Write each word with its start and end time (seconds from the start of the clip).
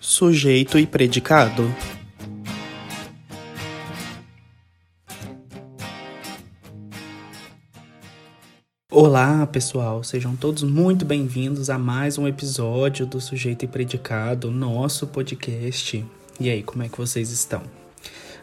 Sujeito 0.00 0.78
e 0.78 0.86
predicado. 0.86 1.70
Olá, 8.90 9.46
pessoal, 9.46 10.02
sejam 10.02 10.34
todos 10.34 10.62
muito 10.62 11.04
bem-vindos 11.04 11.68
a 11.68 11.78
mais 11.78 12.16
um 12.16 12.26
episódio 12.26 13.04
do 13.04 13.20
Sujeito 13.20 13.66
e 13.66 13.68
Predicado, 13.68 14.50
nosso 14.50 15.06
podcast. 15.06 16.02
E 16.40 16.48
aí, 16.48 16.62
como 16.62 16.82
é 16.82 16.88
que 16.88 16.96
vocês 16.96 17.30
estão? 17.30 17.62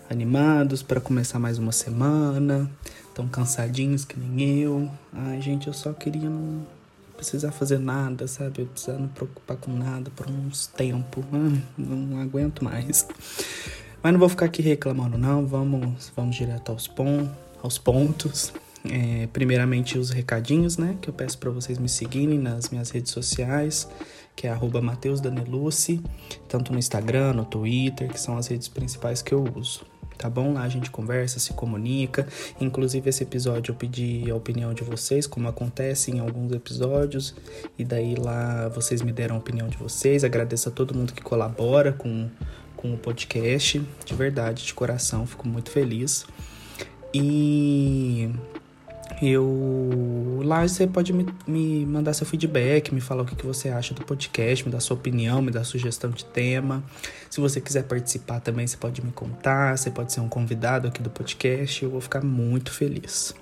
Animados 0.07 0.83
para 0.83 1.01
começar 1.01 1.39
mais 1.39 1.57
uma 1.57 1.71
semana? 1.71 2.69
Tão 3.15 3.27
cansadinhos 3.27 4.05
que 4.05 4.19
nem 4.19 4.59
eu? 4.59 4.91
Ai, 5.11 5.41
gente, 5.41 5.65
eu 5.65 5.73
só 5.73 5.91
queria 5.91 6.29
precisar 7.17 7.51
fazer 7.51 7.79
nada, 7.79 8.27
sabe? 8.27 8.61
Eu 8.61 8.67
precisar 8.67 8.97
não 8.97 9.07
preocupar 9.09 9.57
com 9.57 9.71
nada 9.71 10.09
por 10.15 10.29
uns 10.29 10.67
tempos. 10.67 11.25
Ai, 11.33 11.61
não 11.77 12.21
aguento 12.21 12.63
mais. 12.63 13.07
Mas 14.01 14.13
não 14.13 14.19
vou 14.19 14.29
ficar 14.29 14.45
aqui 14.45 14.61
reclamando, 14.61 15.17
não. 15.17 15.45
Vamos, 15.45 16.13
vamos 16.15 16.35
direto 16.35 16.71
aos, 16.71 16.87
pon 16.87 17.27
aos 17.61 17.77
pontos. 17.77 18.53
É, 18.89 19.27
primeiramente 19.33 19.97
os 19.97 20.11
recadinhos, 20.11 20.77
né? 20.77 20.95
Que 21.01 21.09
eu 21.09 21.13
peço 21.13 21.37
para 21.39 21.49
vocês 21.49 21.77
me 21.77 21.89
seguirem 21.89 22.37
nas 22.37 22.69
minhas 22.69 22.91
redes 22.91 23.11
sociais, 23.11 23.89
que 24.35 24.47
é 24.47 24.51
arroba 24.51 24.79
tanto 26.47 26.71
no 26.71 26.79
Instagram, 26.79 27.33
no 27.33 27.43
Twitter, 27.43 28.07
que 28.07 28.19
são 28.19 28.37
as 28.37 28.47
redes 28.47 28.67
principais 28.67 29.21
que 29.21 29.33
eu 29.33 29.43
uso. 29.55 29.81
Tá 30.17 30.29
bom? 30.29 30.53
Lá 30.53 30.63
a 30.63 30.69
gente 30.69 30.89
conversa, 30.89 31.39
se 31.39 31.53
comunica. 31.53 32.27
Inclusive, 32.59 33.09
esse 33.09 33.23
episódio 33.23 33.71
eu 33.71 33.75
pedi 33.75 34.29
a 34.29 34.35
opinião 34.35 34.73
de 34.73 34.83
vocês, 34.83 35.27
como 35.27 35.47
acontece 35.47 36.11
em 36.11 36.19
alguns 36.19 36.51
episódios. 36.51 37.35
E 37.77 37.83
daí 37.83 38.15
lá 38.15 38.67
vocês 38.69 39.01
me 39.01 39.11
deram 39.11 39.35
a 39.35 39.39
opinião 39.39 39.67
de 39.67 39.77
vocês. 39.77 40.23
Agradeço 40.23 40.69
a 40.69 40.71
todo 40.71 40.95
mundo 40.95 41.13
que 41.13 41.21
colabora 41.21 41.93
com, 41.93 42.29
com 42.75 42.93
o 42.93 42.97
podcast. 42.97 43.79
De 44.03 44.15
verdade, 44.15 44.65
de 44.65 44.73
coração, 44.73 45.27
fico 45.27 45.47
muito 45.47 45.69
feliz. 45.69 46.25
E 47.13 48.29
eu 49.21 49.45
lá 50.47 50.67
você 50.67 50.87
pode 50.87 51.13
me, 51.13 51.25
me, 51.45 51.85
mandar 51.85 52.13
seu 52.13 52.25
feedback, 52.25 52.93
me 52.93 53.01
falar 53.01 53.23
o 53.23 53.25
que, 53.25 53.35
que 53.35 53.45
você 53.45 53.69
acha 53.69 53.93
do 53.93 54.03
podcast, 54.03 54.65
me 54.65 54.71
dar 54.71 54.79
sua 54.79 54.95
opinião, 54.95 55.41
me 55.41 55.51
dar 55.51 55.63
sugestão 55.63 56.09
de 56.09 56.25
tema. 56.25 56.83
Se 57.29 57.39
você 57.39 57.61
quiser 57.61 57.83
participar 57.83 58.39
também, 58.39 58.65
você 58.65 58.77
pode 58.77 59.03
me 59.03 59.11
contar, 59.11 59.77
você 59.77 59.91
pode 59.91 60.13
ser 60.13 60.21
um 60.21 60.29
convidado 60.29 60.87
aqui 60.87 61.01
do 61.01 61.09
podcast, 61.09 61.83
eu 61.83 61.91
vou 61.91 62.01
ficar 62.01 62.23
muito 62.23 62.71
feliz. 62.71 63.35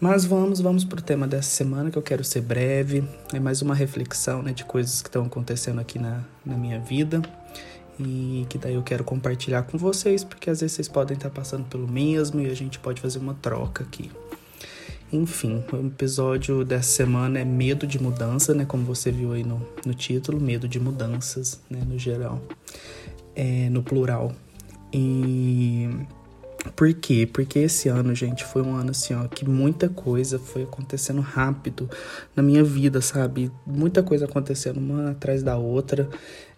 Mas 0.00 0.24
vamos, 0.24 0.60
vamos 0.60 0.84
pro 0.84 1.00
tema 1.00 1.26
dessa 1.26 1.50
semana 1.50 1.90
que 1.90 1.96
eu 1.96 2.02
quero 2.02 2.24
ser 2.24 2.40
breve. 2.40 3.04
É 3.32 3.38
mais 3.38 3.62
uma 3.62 3.74
reflexão 3.74 4.42
né, 4.42 4.52
de 4.52 4.64
coisas 4.64 5.00
que 5.00 5.08
estão 5.08 5.24
acontecendo 5.24 5.80
aqui 5.80 5.98
na, 5.98 6.22
na 6.44 6.56
minha 6.56 6.80
vida 6.80 7.22
e 7.98 8.44
que 8.48 8.58
daí 8.58 8.74
eu 8.74 8.82
quero 8.82 9.04
compartilhar 9.04 9.62
com 9.62 9.78
vocês, 9.78 10.24
porque 10.24 10.50
às 10.50 10.60
vezes 10.60 10.76
vocês 10.76 10.88
podem 10.88 11.16
estar 11.16 11.30
passando 11.30 11.64
pelo 11.64 11.86
mesmo 11.86 12.40
e 12.40 12.50
a 12.50 12.54
gente 12.54 12.78
pode 12.78 13.00
fazer 13.00 13.18
uma 13.18 13.34
troca 13.34 13.84
aqui. 13.84 14.10
Enfim, 15.14 15.62
o 15.72 15.86
episódio 15.86 16.64
dessa 16.64 16.90
semana 16.90 17.38
é 17.38 17.44
medo 17.44 17.86
de 17.86 18.02
mudança, 18.02 18.52
né? 18.52 18.64
Como 18.64 18.84
você 18.84 19.12
viu 19.12 19.32
aí 19.32 19.44
no, 19.44 19.64
no 19.86 19.94
título, 19.94 20.40
medo 20.40 20.66
de 20.66 20.80
mudanças, 20.80 21.60
né? 21.70 21.80
No 21.86 21.96
geral, 21.96 22.42
é, 23.36 23.70
no 23.70 23.80
plural. 23.80 24.32
E 24.92 25.88
por 26.74 26.92
quê? 26.94 27.28
Porque 27.32 27.60
esse 27.60 27.88
ano, 27.88 28.12
gente, 28.12 28.44
foi 28.44 28.60
um 28.62 28.74
ano 28.74 28.90
assim, 28.90 29.14
ó, 29.14 29.28
que 29.28 29.48
muita 29.48 29.88
coisa 29.88 30.36
foi 30.36 30.64
acontecendo 30.64 31.20
rápido 31.20 31.88
na 32.34 32.42
minha 32.42 32.64
vida, 32.64 33.00
sabe? 33.00 33.52
Muita 33.64 34.02
coisa 34.02 34.24
acontecendo 34.24 34.78
uma 34.78 35.12
atrás 35.12 35.44
da 35.44 35.56
outra. 35.56 36.08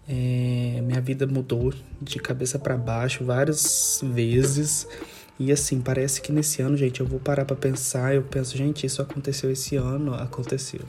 É, 0.09 0.81
minha 0.83 1.03
vida 1.03 1.27
mudou 1.27 1.75
de 2.01 2.19
cabeça 2.21 2.59
para 2.59 2.79
baixo 2.79 3.23
várias 3.23 4.01
vezes. 4.03 4.89
E 5.39 5.53
assim, 5.53 5.81
parece 5.81 6.21
que 6.23 6.33
nesse 6.33 6.63
ano, 6.63 6.77
gente, 6.77 7.01
eu 7.01 7.07
vou 7.07 7.21
parar 7.21 7.45
para 7.45 7.57
pensar, 7.57 8.15
eu 8.15 8.23
penso, 8.23 8.57
gente, 8.57 8.87
isso 8.87 9.03
aconteceu 9.03 9.51
esse 9.51 9.77
ano, 9.77 10.15
aconteceu. 10.15 10.81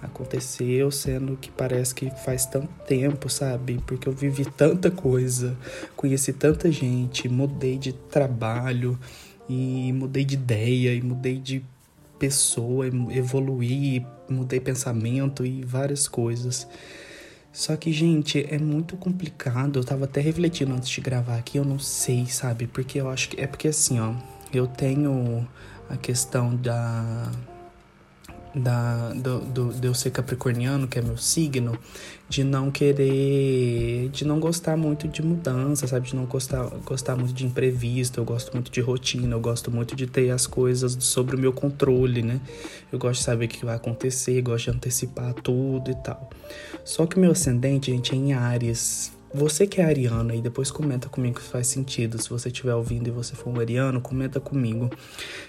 Aconteceu, 0.00 0.90
sendo 0.90 1.36
que 1.36 1.50
parece 1.50 1.94
que 1.94 2.10
faz 2.24 2.46
tanto 2.46 2.68
tempo, 2.86 3.28
sabe? 3.28 3.80
Porque 3.86 4.08
eu 4.08 4.12
vivi 4.12 4.44
tanta 4.44 4.90
coisa, 4.90 5.56
conheci 5.94 6.32
tanta 6.32 6.70
gente, 6.70 7.28
mudei 7.28 7.76
de 7.76 7.92
trabalho 7.92 8.98
e 9.48 9.92
mudei 9.92 10.24
de 10.24 10.34
ideia 10.34 10.94
e 10.94 11.02
mudei 11.02 11.38
de 11.38 11.62
pessoa, 12.18 12.86
evoluí, 12.86 14.06
mudei 14.28 14.60
pensamento 14.60 15.44
e 15.44 15.62
várias 15.64 16.06
coisas. 16.06 16.66
Só 17.52 17.76
que, 17.76 17.92
gente, 17.92 18.46
é 18.48 18.58
muito 18.58 18.96
complicado. 18.96 19.78
Eu 19.78 19.84
tava 19.84 20.04
até 20.04 20.20
refletindo 20.20 20.72
antes 20.72 20.88
de 20.88 21.00
gravar 21.00 21.36
aqui, 21.36 21.58
eu 21.58 21.64
não 21.64 21.78
sei, 21.78 22.26
sabe? 22.26 22.66
Porque 22.66 23.00
eu 23.00 23.10
acho 23.10 23.28
que. 23.30 23.40
É 23.40 23.46
porque 23.46 23.68
assim, 23.68 23.98
ó, 23.98 24.14
eu 24.52 24.66
tenho 24.66 25.46
a 25.88 25.96
questão 25.96 26.54
da 26.54 27.30
da, 28.54 29.12
do, 29.14 29.40
do, 29.40 29.72
de 29.72 29.86
eu 29.86 29.94
ser 29.94 30.10
capricorniano, 30.10 30.88
que 30.88 30.98
é 30.98 31.02
meu 31.02 31.16
signo, 31.16 31.78
de 32.28 32.44
não 32.44 32.70
querer, 32.70 34.08
de 34.10 34.24
não 34.24 34.38
gostar 34.38 34.76
muito 34.76 35.08
de 35.08 35.22
mudança, 35.22 35.86
sabe? 35.86 36.08
De 36.08 36.16
não 36.16 36.26
gostar, 36.26 36.64
gostar 36.84 37.16
muito 37.16 37.32
de 37.32 37.44
imprevisto, 37.44 38.18
eu 38.20 38.24
gosto 38.24 38.52
muito 38.52 38.70
de 38.70 38.80
rotina, 38.80 39.34
eu 39.34 39.40
gosto 39.40 39.70
muito 39.70 39.96
de 39.96 40.06
ter 40.06 40.30
as 40.30 40.46
coisas 40.46 40.96
sobre 41.00 41.36
o 41.36 41.38
meu 41.38 41.52
controle, 41.52 42.22
né? 42.22 42.40
Eu 42.92 42.98
gosto 42.98 43.20
de 43.20 43.24
saber 43.24 43.46
o 43.46 43.48
que 43.48 43.64
vai 43.64 43.76
acontecer, 43.76 44.40
gosto 44.42 44.70
de 44.70 44.76
antecipar 44.76 45.34
tudo 45.34 45.90
e 45.90 45.94
tal. 45.96 46.30
Só 46.84 47.06
que 47.06 47.18
meu 47.18 47.32
ascendente, 47.32 47.90
gente, 47.90 48.12
é 48.12 48.16
em 48.16 48.32
Áries, 48.32 49.12
você 49.32 49.66
que 49.66 49.80
é 49.80 49.84
ariano 49.84 50.32
aí, 50.32 50.40
depois 50.40 50.70
comenta 50.70 51.08
comigo 51.08 51.40
se 51.40 51.48
faz 51.48 51.68
sentido. 51.68 52.20
Se 52.20 52.28
você 52.28 52.48
estiver 52.48 52.74
ouvindo 52.74 53.08
e 53.08 53.10
você 53.10 53.34
for 53.36 53.50
um 53.56 53.60
ariano, 53.60 54.00
comenta 54.00 54.40
comigo. 54.40 54.90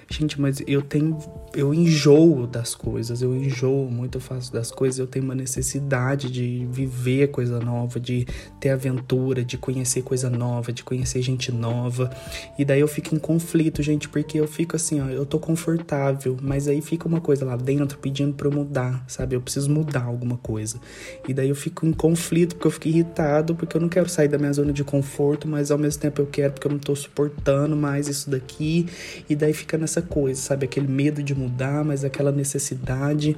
Gente, 0.10 0.40
mas 0.40 0.62
eu 0.68 0.82
tenho. 0.82 1.18
Eu 1.56 1.74
enjoo 1.74 2.46
das 2.46 2.76
coisas, 2.76 3.22
eu 3.22 3.36
enjoo 3.36 3.90
muito 3.90 4.20
fácil 4.20 4.54
das 4.54 4.72
coisas. 4.72 5.00
Eu 5.00 5.08
tenho 5.08 5.26
uma 5.26 5.34
necessidade 5.34 6.30
de 6.30 6.68
viver 6.70 7.30
coisa 7.30 7.60
nova, 7.60 8.00
de 8.00 8.28
ter 8.60 8.70
aventura, 8.70 9.44
de 9.44 9.58
conhecer 9.58 10.04
coisa 10.04 10.30
nova, 10.30 10.72
de 10.72 10.84
conhecer 10.84 11.22
gente 11.22 11.52
nova. 11.52 12.10
E 12.60 12.64
daí 12.64 12.80
eu 12.80 12.88
fico 12.88 13.16
em 13.16 13.20
conflito, 13.20 13.82
gente, 13.82 14.08
porque 14.08 14.40
eu 14.40 14.48
fico 14.48 14.76
assim, 14.76 15.02
ó, 15.02 15.08
eu 15.08 15.26
tô 15.26 15.40
confortável, 15.40 16.38
mas 16.42 16.68
aí 16.68 16.82
fica 16.82 17.08
uma 17.08 17.22
coisa 17.22 17.46
lá 17.46 17.56
dentro 17.56 17.98
pedindo 17.98 18.34
pra 18.34 18.48
eu 18.48 18.52
mudar, 18.52 19.04
sabe? 19.08 19.36
Eu 19.36 19.42
preciso 19.42 19.72
mudar 19.72 20.04
alguma 20.04 20.38
coisa. 20.38 20.80
E 21.28 21.34
daí 21.34 21.50
eu 21.50 21.56
fico 21.56 21.86
em 21.86 21.94
conflito 21.94 22.56
porque 22.56 22.68
eu 22.68 22.72
fico 22.72 22.88
irritado, 22.88 23.56
porque 23.56 23.71
porque 23.72 23.78
eu 23.78 23.82
não 23.82 23.88
quero 23.88 24.10
sair 24.10 24.28
da 24.28 24.38
minha 24.38 24.52
zona 24.52 24.74
de 24.74 24.84
conforto, 24.84 25.48
mas 25.48 25.72
ao 25.72 25.78
mesmo 25.78 26.02
tempo 26.02 26.22
eu 26.22 26.28
quero 26.28 26.52
porque 26.52 26.68
eu 26.68 26.72
não 26.72 26.80
tô 26.80 26.94
suportando 26.94 27.74
mais 27.74 28.10
isso 28.10 28.30
daqui. 28.30 28.86
E 29.30 29.36
daí 29.36 29.54
fica 29.54 29.78
nessa 29.78 30.02
coisa, 30.02 30.42
sabe? 30.42 30.66
Aquele 30.66 30.90
medo 30.90 31.24
de 31.24 31.34
mudar, 31.34 31.86
mas 31.86 32.04
aquela 32.04 32.34
necessidade. 32.34 33.38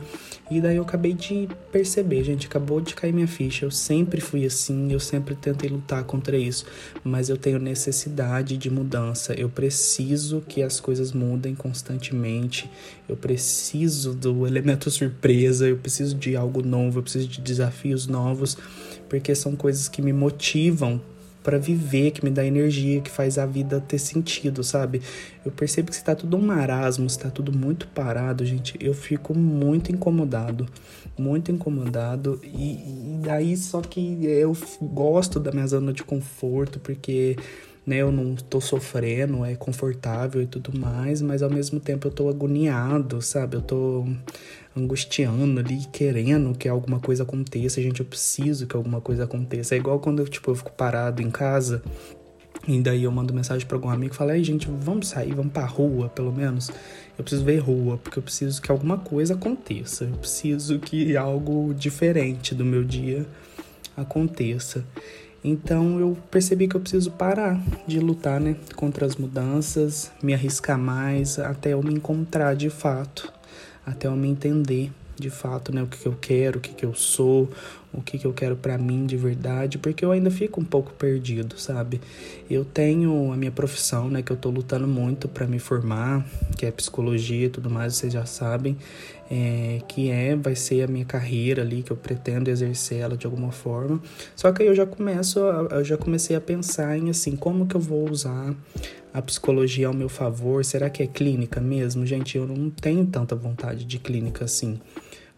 E 0.49 0.59
daí 0.59 0.77
eu 0.77 0.81
acabei 0.81 1.13
de 1.13 1.47
perceber, 1.71 2.23
gente, 2.23 2.47
acabou 2.47 2.81
de 2.81 2.95
cair 2.95 3.13
minha 3.13 3.27
ficha. 3.27 3.63
Eu 3.65 3.69
sempre 3.69 4.19
fui 4.19 4.43
assim, 4.43 4.91
eu 4.91 4.99
sempre 4.99 5.35
tentei 5.35 5.69
lutar 5.69 6.03
contra 6.03 6.35
isso, 6.35 6.65
mas 7.03 7.29
eu 7.29 7.37
tenho 7.37 7.59
necessidade 7.59 8.57
de 8.57 8.71
mudança. 8.71 9.35
Eu 9.35 9.49
preciso 9.49 10.41
que 10.47 10.63
as 10.63 10.79
coisas 10.79 11.11
mudem 11.11 11.53
constantemente. 11.53 12.67
Eu 13.07 13.15
preciso 13.15 14.15
do 14.15 14.47
elemento 14.47 14.89
surpresa, 14.91 15.67
eu 15.67 15.77
preciso 15.77 16.15
de 16.15 16.35
algo 16.35 16.63
novo, 16.63 16.99
eu 16.99 17.03
preciso 17.03 17.27
de 17.27 17.39
desafios 17.39 18.07
novos 18.07 18.57
porque 19.13 19.35
são 19.35 19.55
coisas 19.55 19.87
que 19.87 20.01
me 20.01 20.11
motivam 20.11 20.99
para 21.43 21.59
viver, 21.59 22.09
que 22.09 22.25
me 22.25 22.31
dá 22.31 22.43
energia, 22.43 22.99
que 22.99 23.11
faz 23.11 23.37
a 23.37 23.45
vida 23.45 23.79
ter 23.79 23.99
sentido, 23.99 24.63
sabe? 24.63 25.03
Eu 25.45 25.51
percebo 25.51 25.91
que 25.91 25.95
se 25.95 26.03
tá 26.03 26.15
tudo 26.15 26.35
um 26.35 26.41
marasmo, 26.41 27.07
se 27.07 27.19
tá 27.19 27.29
tudo 27.29 27.55
muito 27.55 27.87
parado, 27.89 28.43
gente, 28.43 28.75
eu 28.79 28.91
fico 28.91 29.37
muito 29.37 29.91
incomodado, 29.91 30.67
muito 31.15 31.51
incomodado 31.51 32.41
e, 32.43 32.71
e 32.71 33.19
daí 33.21 33.55
só 33.55 33.81
que 33.81 34.25
eu 34.25 34.57
gosto 34.81 35.39
da 35.39 35.51
minha 35.51 35.67
zona 35.67 35.93
de 35.93 36.03
conforto 36.03 36.79
porque 36.79 37.35
né, 37.85 37.97
eu 37.97 38.11
não 38.11 38.33
tô 38.33 38.59
sofrendo, 38.59 39.45
é 39.45 39.55
confortável 39.55 40.41
e 40.41 40.47
tudo 40.47 40.75
mais, 40.75 41.21
mas 41.21 41.43
ao 41.43 41.51
mesmo 41.51 41.79
tempo 41.79 42.07
eu 42.07 42.11
tô 42.11 42.29
agoniado, 42.29 43.21
sabe? 43.21 43.57
Eu 43.57 43.61
tô 43.61 44.07
angustiando 44.75 45.59
ali, 45.59 45.85
querendo 45.91 46.57
que 46.57 46.67
alguma 46.67 46.99
coisa 46.99 47.23
aconteça, 47.23 47.81
gente, 47.81 47.99
eu 47.99 48.05
preciso 48.05 48.67
que 48.67 48.75
alguma 48.75 48.99
coisa 48.99 49.23
aconteça. 49.23 49.75
É 49.75 49.77
igual 49.77 49.99
quando 49.99 50.19
eu, 50.19 50.27
tipo, 50.27 50.51
eu 50.51 50.55
fico 50.55 50.71
parado 50.71 51.21
em 51.21 51.29
casa 51.29 51.81
e 52.67 52.79
daí 52.79 53.03
eu 53.03 53.11
mando 53.11 53.33
mensagem 53.33 53.67
para 53.67 53.75
algum 53.75 53.89
amigo 53.89 54.13
e 54.13 54.17
falo, 54.17 54.31
aí 54.31 54.43
gente, 54.43 54.67
vamos 54.69 55.09
sair, 55.09 55.33
vamos 55.33 55.51
pra 55.51 55.65
rua, 55.65 56.09
pelo 56.09 56.31
menos. 56.31 56.71
Eu 57.17 57.23
preciso 57.23 57.43
ver 57.43 57.57
rua, 57.57 57.97
porque 57.97 58.17
eu 58.17 58.23
preciso 58.23 58.61
que 58.61 58.71
alguma 58.71 58.97
coisa 58.97 59.33
aconteça. 59.33 60.05
Eu 60.05 60.17
preciso 60.17 60.79
que 60.79 61.15
algo 61.15 61.73
diferente 61.73 62.55
do 62.55 62.65
meu 62.65 62.83
dia 62.83 63.25
aconteça. 63.95 64.83
Então 65.43 65.99
eu 65.99 66.17
percebi 66.31 66.67
que 66.69 66.75
eu 66.75 66.79
preciso 66.79 67.11
parar 67.11 67.61
de 67.85 67.99
lutar, 67.99 68.39
né, 68.39 68.55
contra 68.77 69.05
as 69.05 69.17
mudanças, 69.17 70.09
me 70.23 70.33
arriscar 70.33 70.79
mais 70.79 71.37
até 71.37 71.73
eu 71.73 71.83
me 71.83 71.93
encontrar 71.93 72.55
de 72.55 72.69
fato 72.69 73.31
até 73.85 74.07
eu 74.07 74.15
me 74.15 74.29
entender, 74.29 74.91
de 75.17 75.29
fato, 75.29 75.73
né, 75.73 75.83
o 75.83 75.87
que, 75.87 75.97
que 75.97 76.07
eu 76.07 76.17
quero, 76.19 76.57
o 76.57 76.61
que, 76.61 76.73
que 76.73 76.85
eu 76.85 76.93
sou, 76.93 77.49
o 77.93 78.01
que, 78.01 78.17
que 78.17 78.25
eu 78.25 78.33
quero 78.33 78.55
para 78.55 78.77
mim 78.77 79.05
de 79.05 79.15
verdade, 79.15 79.77
porque 79.77 80.03
eu 80.03 80.11
ainda 80.11 80.31
fico 80.31 80.59
um 80.59 80.65
pouco 80.65 80.91
perdido, 80.93 81.59
sabe? 81.59 82.01
Eu 82.49 82.65
tenho 82.65 83.31
a 83.31 83.37
minha 83.37 83.51
profissão, 83.51 84.09
né, 84.09 84.21
que 84.21 84.31
eu 84.31 84.37
tô 84.37 84.49
lutando 84.49 84.87
muito 84.87 85.27
para 85.27 85.45
me 85.45 85.59
formar, 85.59 86.25
que 86.57 86.65
é 86.65 86.71
psicologia 86.71 87.45
e 87.45 87.49
tudo 87.49 87.69
mais, 87.69 87.95
vocês 87.95 88.11
já 88.11 88.25
sabem, 88.25 88.75
é, 89.29 89.81
que 89.87 90.09
é, 90.09 90.35
vai 90.35 90.55
ser 90.55 90.83
a 90.83 90.87
minha 90.87 91.05
carreira 91.05 91.61
ali, 91.61 91.83
que 91.83 91.91
eu 91.91 91.97
pretendo 91.97 92.49
exercer 92.49 92.99
ela 92.99 93.15
de 93.15 93.25
alguma 93.25 93.51
forma. 93.51 94.01
Só 94.35 94.51
que 94.51 94.63
aí 94.63 94.67
eu 94.67 94.75
já 94.75 94.85
começo, 94.85 95.39
a, 95.39 95.75
eu 95.75 95.83
já 95.83 95.97
comecei 95.97 96.35
a 96.35 96.41
pensar 96.41 96.97
em 96.97 97.09
assim, 97.09 97.35
como 97.35 97.67
que 97.67 97.75
eu 97.75 97.81
vou 97.81 98.09
usar 98.09 98.53
a 99.13 99.21
psicologia 99.21 99.87
ao 99.87 99.93
meu 99.93 100.09
favor? 100.09 100.65
Será 100.65 100.89
que 100.89 101.03
é 101.03 101.07
clínica 101.07 101.61
mesmo? 101.61 102.05
Gente, 102.05 102.37
eu 102.37 102.47
não 102.47 102.69
tenho 102.69 103.05
tanta 103.05 103.35
vontade 103.35 103.85
de 103.85 103.99
clínica 103.99 104.45
assim. 104.45 104.79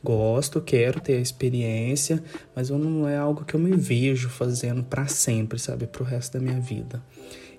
Gosto, 0.03 0.61
quero 0.61 0.99
ter 0.99 1.17
a 1.17 1.19
experiência, 1.19 2.23
mas 2.55 2.69
não 2.69 3.09
é 3.09 3.17
algo 3.17 3.43
que 3.43 3.55
eu 3.55 3.59
me 3.59 3.75
vejo 3.75 4.29
fazendo 4.29 4.83
para 4.83 5.07
sempre, 5.07 5.59
sabe, 5.59 5.87
pro 5.87 6.03
resto 6.03 6.37
da 6.37 6.39
minha 6.39 6.59
vida. 6.59 7.03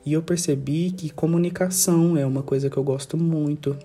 E 0.06 0.12
eu 0.12 0.22
percebi 0.22 0.92
que 0.92 1.10
comunicação 1.10 2.16
é 2.16 2.24
uma 2.24 2.44
coisa 2.44 2.70
que 2.70 2.76
eu 2.76 2.84
gosto 2.84 3.16
muito. 3.16 3.76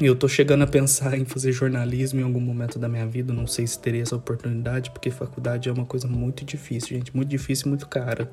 Eu 0.00 0.14
tô 0.14 0.28
chegando 0.28 0.62
a 0.62 0.66
pensar 0.66 1.18
em 1.18 1.24
fazer 1.24 1.50
jornalismo 1.50 2.20
em 2.20 2.22
algum 2.22 2.40
momento 2.40 2.78
da 2.78 2.88
minha 2.88 3.04
vida, 3.04 3.32
não 3.32 3.48
sei 3.48 3.66
se 3.66 3.76
teria 3.76 4.02
essa 4.02 4.14
oportunidade, 4.14 4.92
porque 4.92 5.10
faculdade 5.10 5.68
é 5.68 5.72
uma 5.72 5.84
coisa 5.84 6.06
muito 6.06 6.44
difícil, 6.44 6.96
gente, 6.96 7.14
muito 7.14 7.28
difícil 7.28 7.66
e 7.66 7.68
muito 7.70 7.88
cara. 7.88 8.30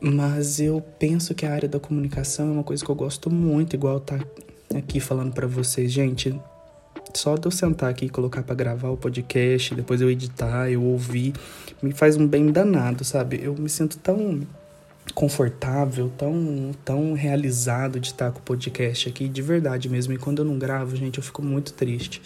Mas 0.00 0.60
eu 0.60 0.82
penso 0.98 1.34
que 1.34 1.46
a 1.46 1.52
área 1.52 1.68
da 1.68 1.80
comunicação 1.80 2.48
é 2.48 2.52
uma 2.52 2.64
coisa 2.64 2.84
que 2.84 2.90
eu 2.90 2.94
gosto 2.94 3.30
muito, 3.30 3.74
igual 3.74 3.98
tá 3.98 4.18
aqui 4.74 5.00
falando 5.00 5.32
para 5.32 5.46
vocês, 5.46 5.90
gente. 5.90 6.38
Só 7.14 7.34
de 7.36 7.46
eu 7.46 7.50
sentar 7.50 7.90
aqui 7.90 8.06
e 8.06 8.10
colocar 8.10 8.42
para 8.42 8.54
gravar 8.54 8.90
o 8.90 8.96
podcast, 8.96 9.74
depois 9.74 10.00
eu 10.00 10.10
editar, 10.10 10.70
eu 10.70 10.82
ouvir, 10.82 11.32
me 11.82 11.92
faz 11.92 12.16
um 12.16 12.26
bem 12.26 12.50
danado, 12.52 13.04
sabe? 13.04 13.40
Eu 13.42 13.54
me 13.54 13.68
sinto 13.68 13.96
tão 13.98 14.46
confortável, 15.14 16.10
tão, 16.18 16.72
tão 16.84 17.12
realizado 17.14 17.98
de 17.98 18.08
estar 18.08 18.32
com 18.32 18.40
o 18.40 18.42
podcast 18.42 19.08
aqui, 19.08 19.28
de 19.28 19.40
verdade 19.40 19.88
mesmo. 19.88 20.12
E 20.12 20.18
quando 20.18 20.40
eu 20.40 20.44
não 20.44 20.58
gravo, 20.58 20.94
gente, 20.96 21.18
eu 21.18 21.24
fico 21.24 21.42
muito 21.42 21.72
triste. 21.72 22.20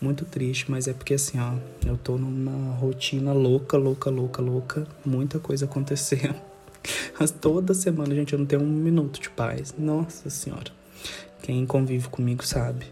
Muito 0.00 0.24
triste, 0.24 0.70
mas 0.70 0.86
é 0.86 0.92
porque 0.92 1.14
assim, 1.14 1.38
ó, 1.38 1.54
eu 1.86 1.96
tô 1.96 2.18
numa 2.18 2.74
rotina 2.74 3.32
louca, 3.32 3.78
louca, 3.78 4.10
louca, 4.10 4.42
louca, 4.42 4.86
muita 5.06 5.38
coisa 5.38 5.64
acontecendo. 5.64 6.34
Mas 7.18 7.30
toda 7.30 7.74
semana, 7.74 8.14
gente, 8.14 8.32
eu 8.32 8.38
não 8.38 8.46
tenho 8.46 8.62
um 8.62 8.66
minuto 8.66 9.20
de 9.20 9.30
paz. 9.30 9.74
Nossa 9.78 10.30
Senhora. 10.30 10.70
Quem 11.42 11.66
convive 11.66 12.08
comigo 12.08 12.44
sabe. 12.44 12.86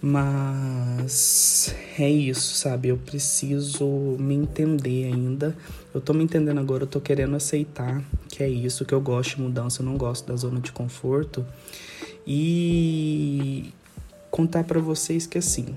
Mas 0.00 1.74
é 1.98 2.10
isso, 2.10 2.54
sabe? 2.56 2.88
Eu 2.88 2.98
preciso 2.98 3.86
me 4.18 4.34
entender 4.34 5.06
ainda. 5.06 5.56
Eu 5.94 6.00
tô 6.00 6.12
me 6.12 6.22
entendendo 6.22 6.58
agora, 6.58 6.82
eu 6.82 6.86
tô 6.86 7.00
querendo 7.00 7.34
aceitar 7.36 8.02
que 8.28 8.42
é 8.42 8.48
isso, 8.48 8.84
que 8.84 8.92
eu 8.92 9.00
gosto 9.00 9.36
de 9.36 9.42
mudança, 9.42 9.80
eu 9.80 9.86
não 9.86 9.96
gosto 9.96 10.26
da 10.26 10.36
zona 10.36 10.60
de 10.60 10.72
conforto. 10.72 11.46
E 12.26 13.72
contar 14.30 14.64
para 14.64 14.80
vocês 14.80 15.26
que 15.26 15.38
assim, 15.38 15.74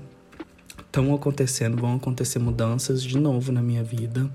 estão 0.78 1.14
acontecendo, 1.14 1.80
vão 1.80 1.94
acontecer 1.94 2.38
mudanças 2.38 3.02
de 3.02 3.16
novo 3.16 3.52
na 3.52 3.62
minha 3.62 3.84
vida. 3.84 4.28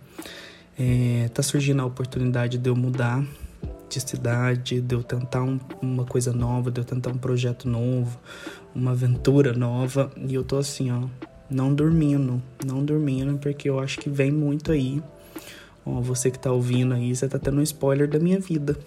É, 0.77 1.29
tá 1.33 1.43
surgindo 1.43 1.81
a 1.81 1.85
oportunidade 1.85 2.57
de 2.57 2.69
eu 2.69 2.75
mudar 2.75 3.23
de 3.89 3.99
cidade, 3.99 4.81
de 4.81 4.95
eu 4.95 5.03
tentar 5.03 5.43
um, 5.43 5.59
uma 5.81 6.03
coisa 6.03 6.33
nova, 6.33 6.71
de 6.71 6.81
eu 6.81 6.85
tentar 6.85 7.11
um 7.11 7.17
projeto 7.17 7.69
novo, 7.69 8.19
uma 8.73 8.91
aventura 8.91 9.53
nova. 9.53 10.11
E 10.17 10.33
eu 10.33 10.43
tô 10.43 10.57
assim, 10.57 10.91
ó, 10.91 11.03
não 11.49 11.73
dormindo, 11.73 12.41
não 12.65 12.83
dormindo, 12.83 13.37
porque 13.37 13.69
eu 13.69 13.79
acho 13.79 13.99
que 13.99 14.09
vem 14.09 14.31
muito 14.31 14.71
aí. 14.71 15.01
Ó, 15.85 16.01
você 16.01 16.31
que 16.31 16.39
tá 16.39 16.51
ouvindo 16.51 16.93
aí, 16.93 17.15
você 17.15 17.27
tá 17.27 17.37
tendo 17.37 17.59
um 17.59 17.63
spoiler 17.63 18.09
da 18.09 18.17
minha 18.17 18.39
vida. 18.39 18.77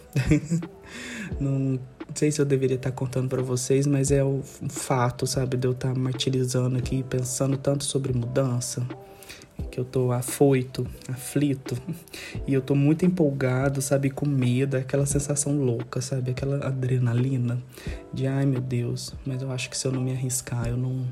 não 1.39 1.79
sei 2.15 2.33
se 2.33 2.41
eu 2.41 2.45
deveria 2.45 2.77
estar 2.77 2.91
tá 2.91 2.97
contando 2.97 3.29
para 3.29 3.43
vocês, 3.43 3.87
mas 3.87 4.11
é 4.11 4.25
o 4.25 4.43
fato, 4.43 5.27
sabe, 5.27 5.57
de 5.57 5.69
eu 5.69 5.73
estar 5.73 5.93
tá 5.93 5.99
martirizando 5.99 6.77
aqui, 6.79 7.05
pensando 7.05 7.57
tanto 7.57 7.85
sobre 7.85 8.13
mudança 8.13 8.87
que 9.71 9.79
eu 9.79 9.85
tô 9.85 10.13
afoito, 10.13 10.87
aflito, 11.09 11.77
e 12.47 12.55
eu 12.55 12.63
tô 12.63 12.75
muito 12.75 13.05
empolgado, 13.05 13.83
sabe, 13.83 14.11
com 14.11 14.27
medo, 14.27 14.77
aquela 14.77 15.07
sensação 15.07 15.57
louca, 15.57 16.01
sabe, 16.01 16.31
aquela 16.31 16.67
adrenalina 16.67 17.59
de 18.13 18.27
ai 18.27 18.47
meu 18.47 18.61
Deus, 18.61 19.15
mas 19.25 19.43
eu 19.43 19.51
acho 19.51 19.69
que 19.69 19.77
se 19.77 19.87
eu 19.87 19.93
não 19.93 20.01
me 20.01 20.13
arriscar, 20.13 20.69
eu 20.69 20.77
não 20.77 21.07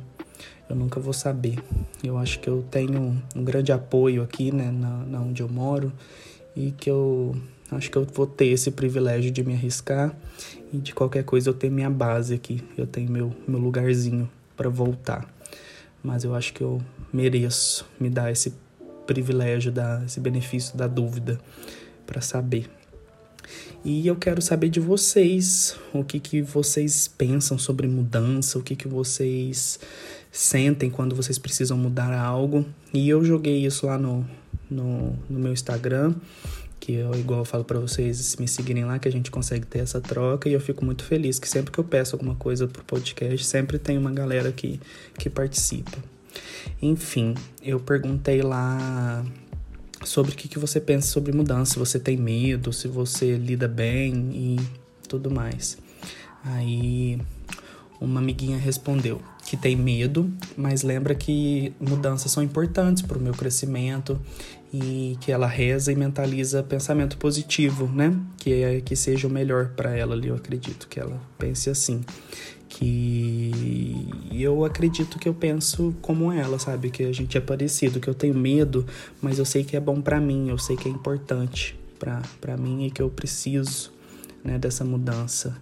eu 0.68 0.74
nunca 0.74 0.98
vou 0.98 1.12
saber. 1.12 1.58
Eu 2.02 2.16
acho 2.16 2.40
que 2.40 2.48
eu 2.48 2.64
tenho 2.70 3.22
um 3.36 3.44
grande 3.44 3.70
apoio 3.70 4.22
aqui, 4.22 4.50
né, 4.50 4.70
na, 4.70 5.04
na 5.04 5.20
onde 5.20 5.42
eu 5.42 5.48
moro, 5.48 5.92
e 6.56 6.70
que 6.70 6.90
eu 6.90 7.36
acho 7.70 7.90
que 7.90 7.98
eu 7.98 8.04
vou 8.04 8.26
ter 8.26 8.46
esse 8.46 8.70
privilégio 8.70 9.30
de 9.30 9.42
me 9.42 9.52
arriscar 9.52 10.14
e 10.72 10.78
de 10.78 10.94
qualquer 10.94 11.24
coisa 11.24 11.50
eu 11.50 11.54
tenho 11.54 11.72
minha 11.72 11.90
base 11.90 12.34
aqui, 12.34 12.62
eu 12.78 12.86
tenho 12.86 13.10
meu, 13.10 13.34
meu 13.46 13.58
lugarzinho 13.58 14.30
para 14.56 14.68
voltar 14.68 15.28
mas 16.04 16.22
eu 16.22 16.34
acho 16.34 16.52
que 16.52 16.60
eu 16.60 16.82
mereço 17.10 17.86
me 17.98 18.10
dar 18.10 18.30
esse 18.30 18.54
privilégio, 19.06 19.72
dar 19.72 20.04
esse 20.04 20.20
benefício 20.20 20.76
da 20.76 20.86
dúvida 20.86 21.40
para 22.06 22.20
saber. 22.20 22.70
E 23.82 24.06
eu 24.06 24.16
quero 24.16 24.40
saber 24.40 24.68
de 24.68 24.80
vocês, 24.80 25.76
o 25.92 26.04
que, 26.04 26.20
que 26.20 26.42
vocês 26.42 27.08
pensam 27.08 27.58
sobre 27.58 27.86
mudança, 27.86 28.58
o 28.58 28.62
que, 28.62 28.76
que 28.76 28.88
vocês 28.88 29.78
sentem 30.30 30.90
quando 30.90 31.14
vocês 31.14 31.38
precisam 31.38 31.76
mudar 31.76 32.12
algo. 32.18 32.66
E 32.92 33.08
eu 33.08 33.24
joguei 33.24 33.64
isso 33.64 33.86
lá 33.86 33.98
no, 33.98 34.26
no, 34.70 35.18
no 35.28 35.38
meu 35.38 35.52
Instagram 35.52 36.14
que 36.84 36.92
eu, 36.92 37.14
igual 37.14 37.40
eu 37.40 37.44
falo 37.46 37.64
para 37.64 37.78
vocês, 37.78 38.36
me 38.36 38.46
seguirem 38.46 38.84
lá 38.84 38.98
que 38.98 39.08
a 39.08 39.10
gente 39.10 39.30
consegue 39.30 39.64
ter 39.64 39.78
essa 39.78 40.02
troca 40.02 40.50
e 40.50 40.52
eu 40.52 40.60
fico 40.60 40.84
muito 40.84 41.02
feliz 41.02 41.38
que 41.38 41.48
sempre 41.48 41.72
que 41.72 41.80
eu 41.80 41.84
peço 41.84 42.14
alguma 42.14 42.34
coisa 42.34 42.68
pro 42.68 42.84
podcast, 42.84 43.42
sempre 43.46 43.78
tem 43.78 43.96
uma 43.96 44.10
galera 44.10 44.52
que, 44.52 44.78
que 45.18 45.30
participa. 45.30 45.96
Enfim, 46.82 47.32
eu 47.62 47.80
perguntei 47.80 48.42
lá 48.42 49.24
sobre 50.04 50.32
o 50.32 50.34
que, 50.34 50.46
que 50.46 50.58
você 50.58 50.78
pensa 50.78 51.08
sobre 51.08 51.32
mudança, 51.32 51.72
se 51.72 51.78
você 51.78 51.98
tem 51.98 52.18
medo, 52.18 52.70
se 52.70 52.86
você 52.86 53.34
lida 53.38 53.66
bem 53.66 54.30
e 54.34 54.60
tudo 55.08 55.30
mais. 55.30 55.78
Aí 56.44 57.18
uma 57.98 58.20
amiguinha 58.20 58.58
respondeu 58.58 59.22
que 59.46 59.56
tem 59.56 59.74
medo, 59.74 60.30
mas 60.54 60.82
lembra 60.82 61.14
que 61.14 61.72
mudanças 61.80 62.30
são 62.30 62.42
importantes 62.42 63.02
para 63.02 63.16
o 63.16 63.20
meu 63.20 63.32
crescimento 63.32 64.20
e 64.76 65.16
que 65.20 65.30
ela 65.30 65.46
reza 65.46 65.92
e 65.92 65.94
mentaliza 65.94 66.60
pensamento 66.60 67.16
positivo, 67.16 67.86
né? 67.86 68.12
Que 68.36 68.52
é 68.64 68.80
que 68.80 68.96
seja 68.96 69.28
o 69.28 69.30
melhor 69.30 69.68
para 69.76 69.96
ela 69.96 70.16
ali, 70.16 70.26
eu 70.26 70.34
acredito 70.34 70.88
que 70.88 70.98
ela 70.98 71.20
pense 71.38 71.70
assim. 71.70 72.00
Que 72.68 74.08
eu 74.32 74.64
acredito 74.64 75.16
que 75.16 75.28
eu 75.28 75.34
penso 75.34 75.94
como 76.02 76.32
ela, 76.32 76.58
sabe? 76.58 76.90
Que 76.90 77.04
a 77.04 77.12
gente 77.12 77.38
é 77.38 77.40
parecido, 77.40 78.00
que 78.00 78.08
eu 78.08 78.14
tenho 78.14 78.34
medo, 78.34 78.84
mas 79.22 79.38
eu 79.38 79.44
sei 79.44 79.62
que 79.62 79.76
é 79.76 79.80
bom 79.80 80.00
para 80.00 80.18
mim, 80.18 80.48
eu 80.48 80.58
sei 80.58 80.76
que 80.76 80.88
é 80.88 80.90
importante 80.90 81.78
para 82.40 82.56
mim 82.56 82.86
e 82.86 82.90
que 82.90 83.00
eu 83.00 83.08
preciso 83.08 83.93
né, 84.44 84.58
dessa 84.58 84.84
mudança. 84.84 85.56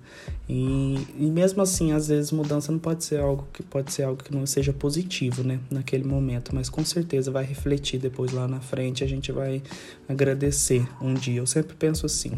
E, 0.48 0.98
e 1.16 1.30
mesmo 1.30 1.62
assim, 1.62 1.92
às 1.92 2.08
vezes 2.08 2.32
mudança 2.32 2.72
não 2.72 2.78
pode 2.78 3.04
ser 3.04 3.20
algo 3.20 3.46
que 3.52 3.62
pode 3.62 3.92
ser 3.92 4.02
algo 4.02 4.22
que 4.22 4.34
não 4.34 4.44
seja 4.44 4.72
positivo, 4.72 5.44
né, 5.44 5.60
naquele 5.70 6.04
momento, 6.04 6.54
mas 6.54 6.68
com 6.68 6.84
certeza 6.84 7.30
vai 7.30 7.44
refletir 7.44 8.00
depois 8.00 8.32
lá 8.32 8.48
na 8.48 8.60
frente, 8.60 9.04
a 9.04 9.06
gente 9.06 9.30
vai 9.30 9.62
agradecer 10.08 10.86
um 11.00 11.14
dia. 11.14 11.40
Eu 11.40 11.46
sempre 11.46 11.74
penso 11.74 12.04
assim. 12.04 12.32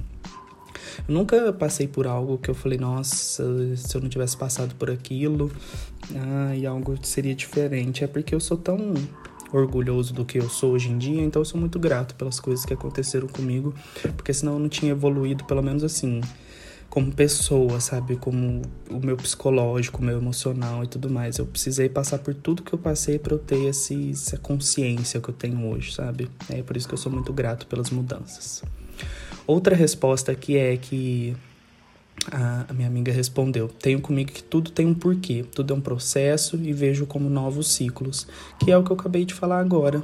Eu 1.08 1.14
nunca 1.14 1.52
passei 1.52 1.88
por 1.88 2.06
algo 2.06 2.38
que 2.38 2.50
eu 2.50 2.54
falei, 2.54 2.78
nossa, 2.78 3.44
se 3.76 3.96
eu 3.96 4.00
não 4.00 4.08
tivesse 4.08 4.36
passado 4.36 4.74
por 4.76 4.90
aquilo, 4.90 5.50
ah, 6.14 6.54
e 6.54 6.66
algo 6.66 6.96
seria 7.02 7.34
diferente. 7.34 8.04
É 8.04 8.06
porque 8.06 8.34
eu 8.34 8.40
sou 8.40 8.56
tão 8.56 8.94
orgulhoso 9.56 10.12
do 10.12 10.24
que 10.24 10.38
eu 10.38 10.48
sou 10.48 10.72
hoje 10.72 10.90
em 10.90 10.98
dia, 10.98 11.22
então 11.22 11.40
eu 11.40 11.44
sou 11.44 11.58
muito 11.58 11.78
grato 11.78 12.14
pelas 12.14 12.40
coisas 12.40 12.64
que 12.64 12.74
aconteceram 12.74 13.28
comigo, 13.28 13.74
porque 14.16 14.32
senão 14.32 14.54
eu 14.54 14.58
não 14.58 14.68
tinha 14.68 14.92
evoluído, 14.92 15.44
pelo 15.44 15.62
menos 15.62 15.84
assim, 15.84 16.20
como 16.90 17.12
pessoa, 17.12 17.80
sabe? 17.80 18.16
Como 18.16 18.62
o 18.90 19.04
meu 19.04 19.16
psicológico, 19.16 20.00
o 20.00 20.04
meu 20.04 20.18
emocional 20.18 20.84
e 20.84 20.86
tudo 20.86 21.10
mais. 21.10 21.38
Eu 21.38 21.46
precisei 21.46 21.88
passar 21.88 22.18
por 22.18 22.34
tudo 22.34 22.62
que 22.62 22.72
eu 22.72 22.78
passei 22.78 23.18
para 23.18 23.34
eu 23.34 23.38
ter 23.38 23.64
esse, 23.64 24.10
essa 24.10 24.36
consciência 24.36 25.20
que 25.20 25.28
eu 25.28 25.34
tenho 25.34 25.68
hoje, 25.68 25.92
sabe? 25.92 26.28
É 26.48 26.62
por 26.62 26.76
isso 26.76 26.86
que 26.86 26.94
eu 26.94 26.98
sou 26.98 27.10
muito 27.10 27.32
grato 27.32 27.66
pelas 27.66 27.90
mudanças. 27.90 28.62
Outra 29.46 29.74
resposta 29.74 30.32
aqui 30.32 30.56
é 30.56 30.76
que 30.76 31.36
a, 32.30 32.72
minha 32.72 32.88
amiga 32.88 33.12
respondeu: 33.12 33.68
Tenho 33.68 34.00
comigo 34.00 34.32
que 34.32 34.42
tudo 34.42 34.70
tem 34.70 34.86
um 34.86 34.94
porquê, 34.94 35.44
tudo 35.54 35.72
é 35.72 35.76
um 35.76 35.80
processo 35.80 36.56
e 36.56 36.72
vejo 36.72 37.06
como 37.06 37.28
novos 37.28 37.72
ciclos, 37.72 38.26
que 38.58 38.70
é 38.70 38.78
o 38.78 38.82
que 38.82 38.90
eu 38.90 38.96
acabei 38.96 39.24
de 39.24 39.34
falar 39.34 39.60
agora. 39.60 40.02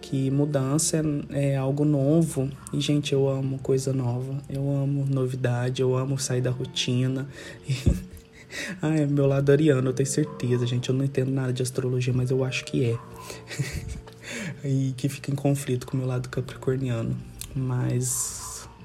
Que 0.00 0.30
mudança 0.30 1.02
é, 1.30 1.52
é 1.52 1.56
algo 1.56 1.84
novo 1.84 2.50
e, 2.72 2.80
gente, 2.80 3.12
eu 3.12 3.28
amo 3.28 3.58
coisa 3.58 3.92
nova, 3.92 4.36
eu 4.48 4.60
amo 4.70 5.06
novidade, 5.08 5.80
eu 5.80 5.96
amo 5.96 6.18
sair 6.18 6.40
da 6.40 6.50
rotina. 6.50 7.28
ah, 8.82 8.94
é 8.94 9.06
meu 9.06 9.26
lado 9.26 9.50
ariano, 9.50 9.88
eu 9.88 9.94
tenho 9.94 10.08
certeza, 10.08 10.66
gente. 10.66 10.88
Eu 10.88 10.94
não 10.94 11.04
entendo 11.04 11.30
nada 11.30 11.52
de 11.52 11.62
astrologia, 11.62 12.12
mas 12.12 12.30
eu 12.30 12.44
acho 12.44 12.64
que 12.64 12.84
é. 12.84 12.98
e 14.68 14.92
que 14.96 15.08
fica 15.08 15.30
em 15.30 15.34
conflito 15.36 15.86
com 15.86 15.96
o 15.96 16.00
meu 16.00 16.08
lado 16.08 16.28
capricorniano. 16.28 17.16
Mas 17.54 18.41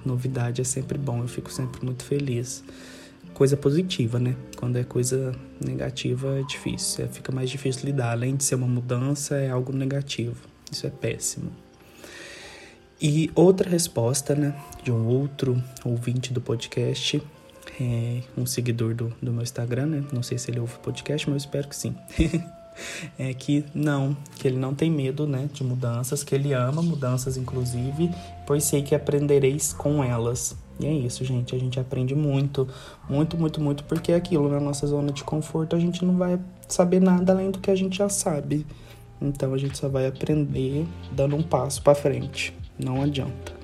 novidade 0.08 0.62
é 0.62 0.64
sempre 0.64 0.98
bom, 0.98 1.22
eu 1.22 1.28
fico 1.28 1.52
sempre 1.52 1.84
muito 1.86 2.04
feliz. 2.04 2.64
Coisa 3.34 3.56
positiva, 3.56 4.20
né? 4.20 4.36
Quando 4.56 4.78
é 4.78 4.84
coisa 4.84 5.36
negativa 5.64 6.40
é 6.40 6.44
difícil, 6.44 7.06
é, 7.06 7.08
fica 7.08 7.32
mais 7.32 7.50
difícil 7.50 7.86
lidar. 7.86 8.12
Além 8.12 8.36
de 8.36 8.44
ser 8.44 8.56
uma 8.56 8.68
mudança, 8.68 9.36
é 9.36 9.50
algo 9.50 9.72
negativo. 9.72 10.38
Isso 10.72 10.88
é 10.88 10.90
péssimo. 10.90 11.52
E 13.00 13.30
outra 13.36 13.70
resposta, 13.70 14.34
né, 14.34 14.56
de 14.84 14.92
um 14.92 15.06
outro 15.06 15.62
ouvinte 15.86 16.34
do 16.34 16.42
podcast, 16.42 17.22
é 17.80 18.24
um 18.36 18.46
seguidor 18.46 18.96
do, 18.96 19.14
do 19.22 19.32
meu 19.32 19.44
Instagram, 19.44 19.86
né? 19.86 20.04
Não 20.12 20.24
sei 20.24 20.40
se 20.40 20.50
ele 20.50 20.60
ouve 20.60 20.74
o 20.76 20.80
podcast, 20.80 21.30
mas 21.30 21.44
eu 21.44 21.48
espero 21.48 21.68
que 21.68 21.76
sim. 21.76 21.96
é 23.18 23.34
que 23.34 23.66
não, 23.74 24.16
que 24.38 24.48
ele 24.48 24.58
não 24.58 24.74
tem 24.74 24.92
medo, 24.92 25.28
né, 25.28 25.50
de 25.52 25.64
mudanças, 25.64 26.24
que 26.24 26.36
ele 26.36 26.54
ama 26.54 26.82
mudanças, 26.82 27.38
inclusive, 27.38 28.10
pois 28.46 28.64
sei 28.64 28.82
que 28.82 28.96
aprendereis 28.96 29.74
com 29.74 30.04
elas. 30.04 30.56
E 30.80 30.86
é 30.86 30.94
isso, 30.94 31.26
gente. 31.26 31.56
A 31.56 31.60
gente 31.60 31.80
aprende 31.80 32.14
muito, 32.14 32.68
muito, 33.10 33.38
muito, 33.38 33.60
muito, 33.60 33.84
porque 33.84 34.12
é 34.12 34.16
aquilo 34.16 34.50
na 34.50 34.60
nossa 34.60 34.86
zona 34.86 35.12
de 35.12 35.24
conforto 35.24 35.76
a 35.76 35.80
gente 35.80 36.06
não 36.06 36.16
vai 36.16 36.40
saber 36.68 37.02
nada 37.02 37.34
além 37.34 37.50
do 37.50 37.60
que 37.60 37.72
a 37.72 37.76
gente 37.76 37.98
já 37.98 38.10
sabe. 38.10 38.66
Então 39.20 39.54
a 39.54 39.58
gente 39.58 39.78
só 39.78 39.90
vai 39.90 40.06
aprender 40.06 40.86
dando 41.12 41.36
um 41.36 41.42
passo 41.42 41.82
para 41.82 41.96
frente. 41.96 42.54
Não 42.78 43.02
adianta. 43.02 43.57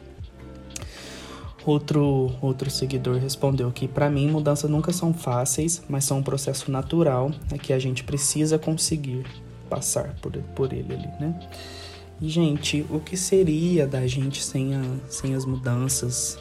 Outro, 1.66 2.32
outro 2.42 2.70
seguidor 2.70 3.18
respondeu 3.18 3.72
que 3.72 3.88
para 3.88 4.10
mim 4.10 4.30
mudanças 4.30 4.70
nunca 4.70 4.92
são 4.92 5.14
fáceis, 5.14 5.82
mas 5.88 6.04
são 6.04 6.20
um 6.20 6.24
processo 6.24 6.70
natural 6.70 7.32
é 7.52 7.58
que 7.58 7.72
a 7.72 7.80
gente 7.80 8.04
precisa 8.04 8.60
conseguir 8.60 9.26
passar 9.70 10.14
por, 10.22 10.34
por 10.56 10.74
ele 10.74 10.94
ali, 10.94 11.08
né? 11.20 11.40
E, 12.22 12.30
gente, 12.30 12.86
o 12.90 13.00
que 13.00 13.18
seria 13.18 13.88
da 13.88 14.06
gente 14.08 14.44
sem, 14.44 14.76
a, 14.76 14.82
sem 15.10 15.36
as 15.36 15.46
mudanças? 15.46 16.38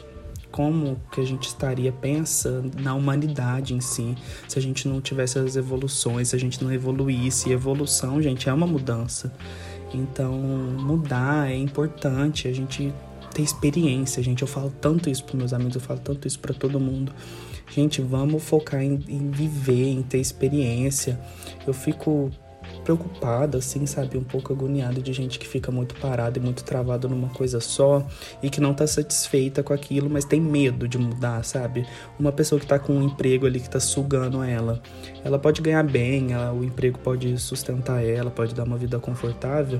Como 0.51 0.97
que 1.11 1.19
a 1.19 1.25
gente 1.25 1.47
estaria 1.47 1.91
pensando 1.91 2.79
na 2.79 2.93
humanidade 2.93 3.73
em 3.73 3.81
si, 3.81 4.15
se 4.47 4.59
a 4.59 4.61
gente 4.61 4.87
não 4.87 5.01
tivesse 5.01 5.39
as 5.39 5.55
evoluções, 5.55 6.29
se 6.29 6.35
a 6.35 6.39
gente 6.39 6.63
não 6.63 6.71
evoluísse? 6.71 7.49
E 7.49 7.53
evolução, 7.53 8.21
gente, 8.21 8.47
é 8.47 8.53
uma 8.53 8.67
mudança. 8.67 9.33
Então, 9.93 10.33
mudar 10.33 11.49
é 11.49 11.55
importante, 11.55 12.47
a 12.47 12.53
gente 12.53 12.93
ter 13.33 13.41
experiência, 13.41 14.21
gente. 14.21 14.41
Eu 14.41 14.47
falo 14.47 14.73
tanto 14.81 15.09
isso 15.09 15.23
para 15.23 15.37
meus 15.37 15.53
amigos, 15.53 15.75
eu 15.75 15.81
falo 15.81 15.99
tanto 15.99 16.27
isso 16.27 16.39
para 16.39 16.53
todo 16.53 16.79
mundo. 16.79 17.11
Gente, 17.73 18.01
vamos 18.01 18.43
focar 18.43 18.81
em, 18.83 19.03
em, 19.07 19.31
viver, 19.31 19.89
em 19.89 20.01
ter 20.03 20.19
experiência. 20.19 21.19
Eu 21.65 21.73
fico 21.73 22.29
preocupada, 22.83 23.57
assim, 23.57 23.85
sabe? 23.85 24.17
Um 24.17 24.23
pouco 24.23 24.53
agoniada 24.53 25.01
de 25.01 25.13
gente 25.13 25.39
que 25.39 25.47
fica 25.47 25.71
muito 25.71 25.95
parada 25.95 26.37
e 26.37 26.41
muito 26.41 26.63
travada 26.63 27.07
numa 27.07 27.29
coisa 27.29 27.59
só 27.59 28.05
e 28.41 28.49
que 28.49 28.61
não 28.61 28.73
tá 28.73 28.85
satisfeita 28.85 29.63
com 29.63 29.73
aquilo, 29.73 30.09
mas 30.09 30.25
tem 30.25 30.39
medo 30.39 30.87
de 30.87 30.97
mudar, 30.97 31.43
sabe? 31.43 31.85
Uma 32.19 32.31
pessoa 32.31 32.59
que 32.59 32.67
tá 32.67 32.77
com 32.77 32.93
um 32.93 33.03
emprego 33.03 33.45
ali 33.45 33.59
que 33.59 33.69
tá 33.69 33.79
sugando 33.79 34.43
ela, 34.43 34.81
ela 35.23 35.39
pode 35.39 35.61
ganhar 35.61 35.83
bem, 35.83 36.33
ela, 36.33 36.53
o 36.53 36.63
emprego 36.63 36.99
pode 36.99 37.37
sustentar 37.37 38.03
ela, 38.03 38.29
pode 38.29 38.53
dar 38.53 38.63
uma 38.63 38.77
vida 38.77 38.99
confortável, 38.99 39.79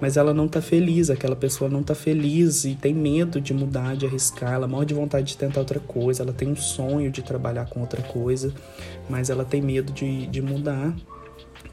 mas 0.00 0.16
ela 0.16 0.34
não 0.34 0.46
tá 0.46 0.60
feliz, 0.60 1.10
aquela 1.10 1.36
pessoa 1.36 1.70
não 1.70 1.82
tá 1.82 1.94
feliz 1.94 2.64
e 2.64 2.74
tem 2.74 2.94
medo 2.94 3.40
de 3.40 3.54
mudar, 3.54 3.96
de 3.96 4.06
arriscar, 4.06 4.52
ela 4.52 4.68
morre 4.68 4.86
de 4.86 4.94
vontade 4.94 5.28
de 5.28 5.36
tentar 5.36 5.60
outra 5.60 5.80
coisa, 5.80 6.22
ela 6.22 6.32
tem 6.32 6.48
um 6.48 6.56
sonho 6.56 7.10
de 7.10 7.22
trabalhar 7.22 7.66
com 7.66 7.80
outra 7.80 8.02
coisa, 8.02 8.52
mas 9.08 9.30
ela 9.30 9.44
tem 9.44 9.62
medo 9.62 9.92
de, 9.92 10.26
de 10.26 10.42
mudar 10.42 10.94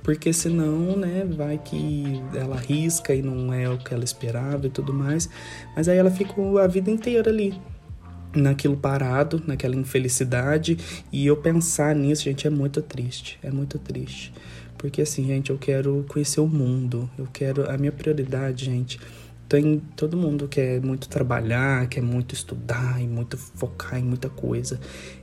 porque 0.03 0.31
senão, 0.34 0.96
né, 0.96 1.25
vai 1.29 1.58
que 1.58 2.22
ela 2.34 2.55
risca 2.55 3.13
e 3.13 3.22
não 3.22 3.53
é 3.53 3.69
o 3.69 3.77
que 3.77 3.93
ela 3.93 4.03
esperava 4.03 4.67
e 4.67 4.69
tudo 4.69 4.93
mais. 4.93 5.29
Mas 5.75 5.88
aí 5.88 5.98
ela 5.98 6.12
ficou 6.12 6.58
a 6.58 6.67
vida 6.67 6.89
inteira 6.89 7.29
ali, 7.29 7.53
naquilo 8.34 8.77
parado, 8.77 9.41
naquela 9.46 9.75
infelicidade. 9.75 10.77
E 11.12 11.25
eu 11.27 11.38
pensar 11.38 11.96
nisso, 11.96 12.24
gente, 12.24 12.48
é 12.48 12.50
muito 12.50 12.81
triste. 12.81 13.39
É 13.43 13.51
muito 13.51 13.77
triste. 13.77 14.34
Porque 14.77 15.01
assim, 15.01 15.27
gente, 15.27 15.50
eu 15.50 15.58
quero 15.58 16.05
conhecer 16.08 16.39
o 16.39 16.48
mundo. 16.48 17.10
Eu 17.17 17.27
quero. 17.31 17.69
A 17.69 17.77
minha 17.77 17.91
prioridade, 17.91 18.65
gente. 18.65 19.00
Tem, 19.50 19.81
todo 19.96 20.15
mundo 20.15 20.48
quer 20.48 20.79
muito 20.79 21.10
trabalhar, 21.10 21.88
quer 21.88 22.03
muito 22.03 22.36
estudar 22.36 23.01
e 23.01 23.08
muito 23.08 23.36
focar 23.36 24.00
em 24.00 24.03
muita 24.03 24.29
coisa. 24.29 24.79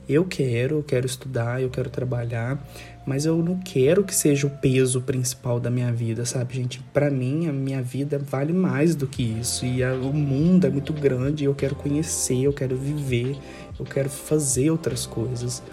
Eu 0.07 0.25
quero, 0.25 0.79
eu 0.79 0.83
quero 0.83 1.05
estudar, 1.05 1.61
eu 1.61 1.69
quero 1.69 1.89
trabalhar, 1.89 2.61
mas 3.07 3.25
eu 3.25 3.37
não 3.37 3.57
quero 3.57 4.03
que 4.03 4.13
seja 4.13 4.45
o 4.47 4.49
peso 4.49 4.99
principal 4.99 5.61
da 5.61 5.69
minha 5.69 5.93
vida, 5.93 6.25
sabe, 6.25 6.55
gente? 6.55 6.81
Para 6.91 7.09
mim, 7.09 7.47
a 7.47 7.53
minha 7.53 7.81
vida 7.81 8.19
vale 8.19 8.51
mais 8.51 8.95
do 8.95 9.07
que 9.07 9.23
isso. 9.23 9.65
E 9.65 9.81
a, 9.81 9.93
o 9.93 10.11
mundo 10.11 10.67
é 10.67 10.69
muito 10.69 10.91
grande, 10.91 11.45
eu 11.45 11.55
quero 11.55 11.73
conhecer, 11.73 12.43
eu 12.43 12.51
quero 12.51 12.75
viver, 12.75 13.37
eu 13.79 13.85
quero 13.85 14.09
fazer 14.09 14.69
outras 14.71 15.05
coisas. 15.05 15.63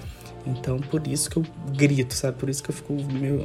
Então, 0.46 0.78
por 0.78 1.04
isso 1.08 1.28
que 1.28 1.36
eu 1.36 1.44
grito, 1.76 2.14
sabe? 2.14 2.38
Por 2.38 2.48
isso 2.48 2.62
que 2.62 2.70
eu 2.70 2.74
fico 2.74 2.92
meio 2.92 3.44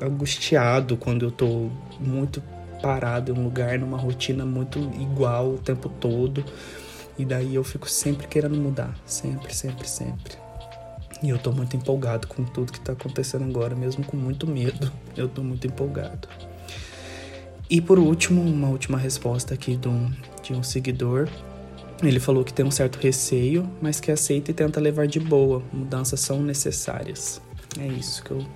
angustiado 0.00 0.96
quando 0.96 1.26
eu 1.26 1.30
tô 1.30 1.68
muito 2.00 2.42
parado 2.80 3.30
em 3.30 3.38
um 3.38 3.44
lugar, 3.44 3.78
numa 3.78 3.98
rotina 3.98 4.46
muito 4.46 4.78
igual 4.98 5.50
o 5.50 5.58
tempo 5.58 5.90
todo. 6.00 6.42
E 7.18 7.26
daí 7.26 7.54
eu 7.54 7.64
fico 7.64 7.90
sempre 7.90 8.26
querendo 8.26 8.56
mudar, 8.56 8.96
sempre, 9.04 9.54
sempre, 9.54 9.86
sempre. 9.86 10.45
E 11.22 11.30
eu 11.30 11.38
tô 11.38 11.50
muito 11.50 11.76
empolgado 11.76 12.26
com 12.26 12.44
tudo 12.44 12.72
que 12.72 12.80
tá 12.80 12.92
acontecendo 12.92 13.44
agora, 13.44 13.74
mesmo 13.74 14.04
com 14.04 14.16
muito 14.16 14.46
medo. 14.46 14.92
Eu 15.16 15.28
tô 15.28 15.42
muito 15.42 15.66
empolgado. 15.66 16.28
E 17.68 17.80
por 17.80 17.98
último, 17.98 18.42
uma 18.42 18.68
última 18.68 18.98
resposta 18.98 19.54
aqui 19.54 19.76
de 19.76 19.88
um, 19.88 20.10
de 20.42 20.52
um 20.52 20.62
seguidor. 20.62 21.28
Ele 22.02 22.20
falou 22.20 22.44
que 22.44 22.52
tem 22.52 22.64
um 22.64 22.70
certo 22.70 22.96
receio, 22.96 23.68
mas 23.80 23.98
que 23.98 24.12
aceita 24.12 24.50
e 24.50 24.54
tenta 24.54 24.78
levar 24.78 25.06
de 25.06 25.18
boa. 25.18 25.62
Mudanças 25.72 26.20
são 26.20 26.42
necessárias. 26.42 27.40
É 27.78 27.86
isso 27.86 28.22
que, 28.22 28.30
eu, 28.30 28.46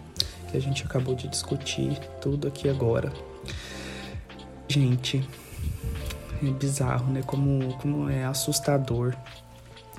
que 0.51 0.57
a 0.57 0.61
gente 0.61 0.85
acabou 0.85 1.15
de 1.15 1.27
discutir 1.29 1.99
tudo 2.21 2.47
aqui 2.47 2.69
agora. 2.69 3.13
Gente, 4.69 5.27
é 6.43 6.51
bizarro, 6.51 7.13
né? 7.13 7.23
Como, 7.27 7.75
como 7.79 8.09
é 8.09 8.25
assustador 8.25 9.17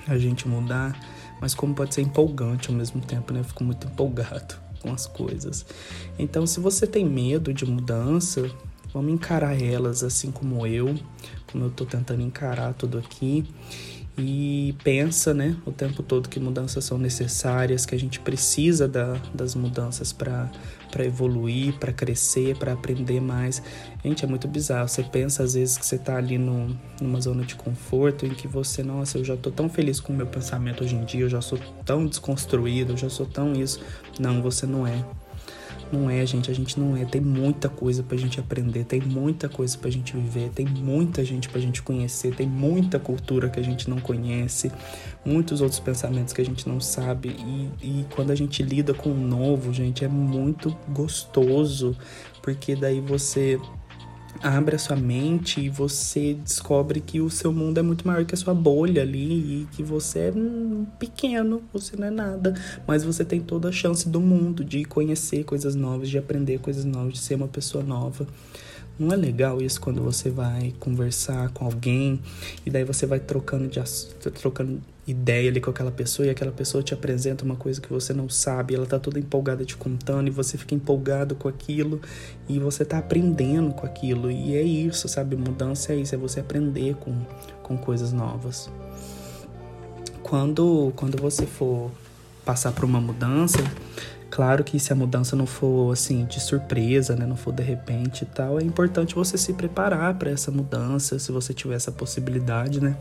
a 0.08 0.16
gente 0.16 0.48
mudar 0.48 0.98
mas 1.42 1.54
como 1.54 1.74
pode 1.74 1.92
ser 1.92 2.02
empolgante 2.02 2.70
ao 2.70 2.74
mesmo 2.76 3.00
tempo, 3.00 3.32
né? 3.32 3.40
Eu 3.40 3.44
fico 3.44 3.64
muito 3.64 3.88
empolgado 3.88 4.54
com 4.80 4.92
as 4.92 5.06
coisas. 5.06 5.66
Então, 6.16 6.46
se 6.46 6.60
você 6.60 6.86
tem 6.86 7.04
medo 7.04 7.52
de 7.52 7.66
mudança, 7.66 8.48
vamos 8.94 9.12
encarar 9.12 9.60
elas 9.60 10.04
assim 10.04 10.30
como 10.30 10.64
eu, 10.64 10.94
como 11.50 11.64
eu 11.64 11.70
tô 11.70 11.84
tentando 11.84 12.22
encarar 12.22 12.72
tudo 12.74 12.96
aqui 12.96 13.44
e 14.16 14.74
pensa, 14.84 15.32
né, 15.32 15.56
o 15.64 15.72
tempo 15.72 16.02
todo 16.02 16.28
que 16.28 16.38
mudanças 16.38 16.84
são 16.84 16.98
necessárias, 16.98 17.86
que 17.86 17.94
a 17.94 17.98
gente 17.98 18.20
precisa 18.20 18.86
da, 18.86 19.14
das 19.32 19.54
mudanças 19.54 20.12
para 20.12 20.50
evoluir, 20.98 21.78
para 21.78 21.92
crescer, 21.92 22.56
para 22.58 22.74
aprender 22.74 23.20
mais. 23.20 23.62
Gente, 24.04 24.24
é 24.24 24.28
muito 24.28 24.46
bizarro. 24.46 24.86
Você 24.86 25.02
pensa 25.02 25.42
às 25.42 25.54
vezes 25.54 25.78
que 25.78 25.86
você 25.86 25.96
tá 25.96 26.16
ali 26.16 26.36
no, 26.36 26.76
numa 27.00 27.20
zona 27.20 27.42
de 27.42 27.54
conforto 27.54 28.26
em 28.26 28.34
que 28.34 28.46
você, 28.46 28.82
nossa, 28.82 29.16
eu 29.16 29.24
já 29.24 29.36
tô 29.36 29.50
tão 29.50 29.68
feliz 29.68 29.98
com 29.98 30.12
o 30.12 30.16
meu 30.16 30.26
pensamento 30.26 30.84
hoje 30.84 30.94
em 30.94 31.04
dia, 31.04 31.22
eu 31.22 31.30
já 31.30 31.40
sou 31.40 31.58
tão 31.84 32.06
desconstruído, 32.06 32.92
eu 32.92 32.96
já 32.98 33.08
sou 33.08 33.24
tão 33.24 33.54
isso. 33.54 33.80
Não, 34.20 34.42
você 34.42 34.66
não 34.66 34.86
é. 34.86 35.02
Não 35.92 36.08
é, 36.08 36.24
gente, 36.24 36.50
a 36.50 36.54
gente 36.54 36.80
não 36.80 36.96
é. 36.96 37.04
Tem 37.04 37.20
muita 37.20 37.68
coisa 37.68 38.02
pra 38.02 38.16
gente 38.16 38.40
aprender, 38.40 38.84
tem 38.84 38.98
muita 38.98 39.46
coisa 39.46 39.76
pra 39.76 39.90
gente 39.90 40.16
viver, 40.16 40.48
tem 40.48 40.66
muita 40.66 41.22
gente 41.22 41.50
pra 41.50 41.60
gente 41.60 41.82
conhecer, 41.82 42.34
tem 42.34 42.46
muita 42.46 42.98
cultura 42.98 43.50
que 43.50 43.60
a 43.60 43.62
gente 43.62 43.90
não 43.90 44.00
conhece, 44.00 44.72
muitos 45.22 45.60
outros 45.60 45.78
pensamentos 45.78 46.32
que 46.32 46.40
a 46.40 46.44
gente 46.44 46.66
não 46.66 46.80
sabe. 46.80 47.36
E, 47.38 47.70
e 47.82 48.06
quando 48.14 48.30
a 48.30 48.34
gente 48.34 48.62
lida 48.62 48.94
com 48.94 49.10
o 49.10 49.14
novo, 49.14 49.70
gente, 49.70 50.02
é 50.02 50.08
muito 50.08 50.74
gostoso, 50.88 51.94
porque 52.40 52.74
daí 52.74 52.98
você 52.98 53.60
abre 54.40 54.76
a 54.76 54.78
sua 54.78 54.96
mente 54.96 55.60
e 55.60 55.68
você 55.68 56.34
descobre 56.34 57.00
que 57.00 57.20
o 57.20 57.30
seu 57.30 57.52
mundo 57.52 57.78
é 57.78 57.82
muito 57.82 58.06
maior 58.06 58.24
que 58.24 58.34
a 58.34 58.38
sua 58.38 58.54
bolha 58.54 59.02
ali 59.02 59.62
e 59.62 59.68
que 59.72 59.82
você 59.82 60.18
é 60.18 60.32
pequeno, 60.98 61.62
você 61.72 61.96
não 61.96 62.06
é 62.06 62.10
nada, 62.10 62.54
mas 62.86 63.04
você 63.04 63.24
tem 63.24 63.40
toda 63.40 63.68
a 63.68 63.72
chance 63.72 64.08
do 64.08 64.20
mundo 64.20 64.64
de 64.64 64.84
conhecer 64.84 65.44
coisas 65.44 65.74
novas, 65.74 66.08
de 66.08 66.18
aprender 66.18 66.58
coisas 66.58 66.84
novas, 66.84 67.14
de 67.14 67.18
ser 67.20 67.34
uma 67.34 67.48
pessoa 67.48 67.84
nova. 67.84 68.26
Não 68.98 69.12
é 69.12 69.16
legal 69.16 69.60
isso 69.60 69.80
quando 69.80 70.02
você 70.02 70.30
vai 70.30 70.74
conversar 70.78 71.48
com 71.50 71.64
alguém 71.64 72.20
e 72.64 72.70
daí 72.70 72.84
você 72.84 73.06
vai 73.06 73.18
trocando 73.18 73.66
de 73.66 73.80
trocando 74.30 74.80
ideia 75.06 75.50
ali 75.50 75.60
com 75.60 75.70
aquela 75.70 75.90
pessoa 75.90 76.26
e 76.26 76.30
aquela 76.30 76.52
pessoa 76.52 76.82
te 76.82 76.94
apresenta 76.94 77.44
uma 77.44 77.56
coisa 77.56 77.80
que 77.80 77.92
você 77.92 78.12
não 78.12 78.28
sabe, 78.28 78.74
ela 78.74 78.86
tá 78.86 78.98
toda 78.98 79.18
empolgada 79.18 79.64
te 79.64 79.76
contando 79.76 80.28
e 80.28 80.30
você 80.30 80.56
fica 80.56 80.74
empolgado 80.74 81.34
com 81.34 81.48
aquilo 81.48 82.00
e 82.48 82.58
você 82.58 82.84
tá 82.84 82.98
aprendendo 82.98 83.72
com 83.72 83.84
aquilo 83.84 84.30
e 84.30 84.54
é 84.54 84.62
isso, 84.62 85.08
sabe? 85.08 85.34
Mudança 85.34 85.92
é 85.92 85.96
isso, 85.96 86.14
é 86.14 86.18
você 86.18 86.38
aprender 86.38 86.94
com, 86.96 87.14
com 87.62 87.76
coisas 87.76 88.12
novas. 88.12 88.70
Quando, 90.22 90.92
quando 90.94 91.20
você 91.20 91.46
for 91.46 91.90
passar 92.44 92.70
por 92.72 92.84
uma 92.84 93.00
mudança, 93.00 93.58
claro 94.30 94.62
que 94.62 94.78
se 94.78 94.92
a 94.92 94.96
mudança 94.96 95.34
não 95.34 95.46
for 95.46 95.92
assim 95.92 96.24
de 96.26 96.38
surpresa, 96.38 97.16
né, 97.16 97.26
não 97.26 97.36
for 97.36 97.52
de 97.52 97.62
repente 97.62 98.22
e 98.22 98.26
tal, 98.26 98.60
é 98.60 98.62
importante 98.62 99.16
você 99.16 99.36
se 99.36 99.52
preparar 99.52 100.14
para 100.14 100.30
essa 100.30 100.52
mudança, 100.52 101.18
se 101.18 101.32
você 101.32 101.52
tiver 101.52 101.74
essa 101.74 101.90
possibilidade, 101.90 102.80
né? 102.80 102.96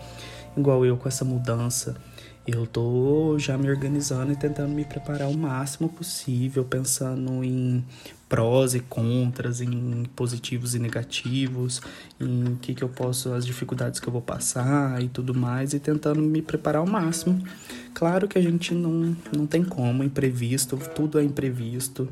Igual 0.55 0.85
eu 0.85 0.97
com 0.97 1.07
essa 1.07 1.23
mudança, 1.23 1.95
eu 2.45 2.65
tô 2.65 3.37
já 3.37 3.57
me 3.57 3.69
organizando 3.69 4.31
e 4.31 4.35
tentando 4.35 4.73
me 4.73 4.83
preparar 4.83 5.29
o 5.29 5.37
máximo 5.37 5.87
possível, 5.87 6.63
pensando 6.63 7.43
em 7.43 7.83
prós 8.27 8.73
e 8.73 8.79
contras, 8.79 9.61
em 9.61 10.05
positivos 10.15 10.73
e 10.73 10.79
negativos, 10.79 11.81
em 12.19 12.55
que, 12.61 12.73
que 12.73 12.83
eu 12.83 12.89
posso, 12.89 13.33
as 13.33 13.45
dificuldades 13.45 13.99
que 13.99 14.07
eu 14.07 14.11
vou 14.13 14.21
passar 14.21 15.03
e 15.03 15.07
tudo 15.07 15.35
mais, 15.35 15.73
e 15.73 15.79
tentando 15.79 16.21
me 16.21 16.41
preparar 16.41 16.79
ao 16.79 16.87
máximo. 16.87 17.43
Claro 17.93 18.27
que 18.27 18.37
a 18.37 18.41
gente 18.41 18.73
não, 18.73 19.15
não 19.35 19.45
tem 19.45 19.63
como, 19.63 20.03
imprevisto, 20.03 20.77
tudo 20.95 21.19
é 21.19 21.23
imprevisto. 21.23 22.09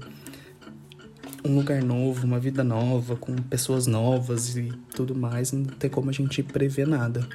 Um 1.43 1.55
lugar 1.55 1.81
novo, 1.81 2.27
uma 2.27 2.37
vida 2.37 2.65
nova, 2.65 3.15
com 3.15 3.33
pessoas 3.33 3.87
novas 3.87 4.57
e 4.57 4.73
tudo 4.93 5.15
mais, 5.15 5.53
não 5.53 5.63
tem 5.63 5.89
como 5.89 6.09
a 6.09 6.13
gente 6.13 6.43
prever 6.43 6.85
nada. 6.85 7.25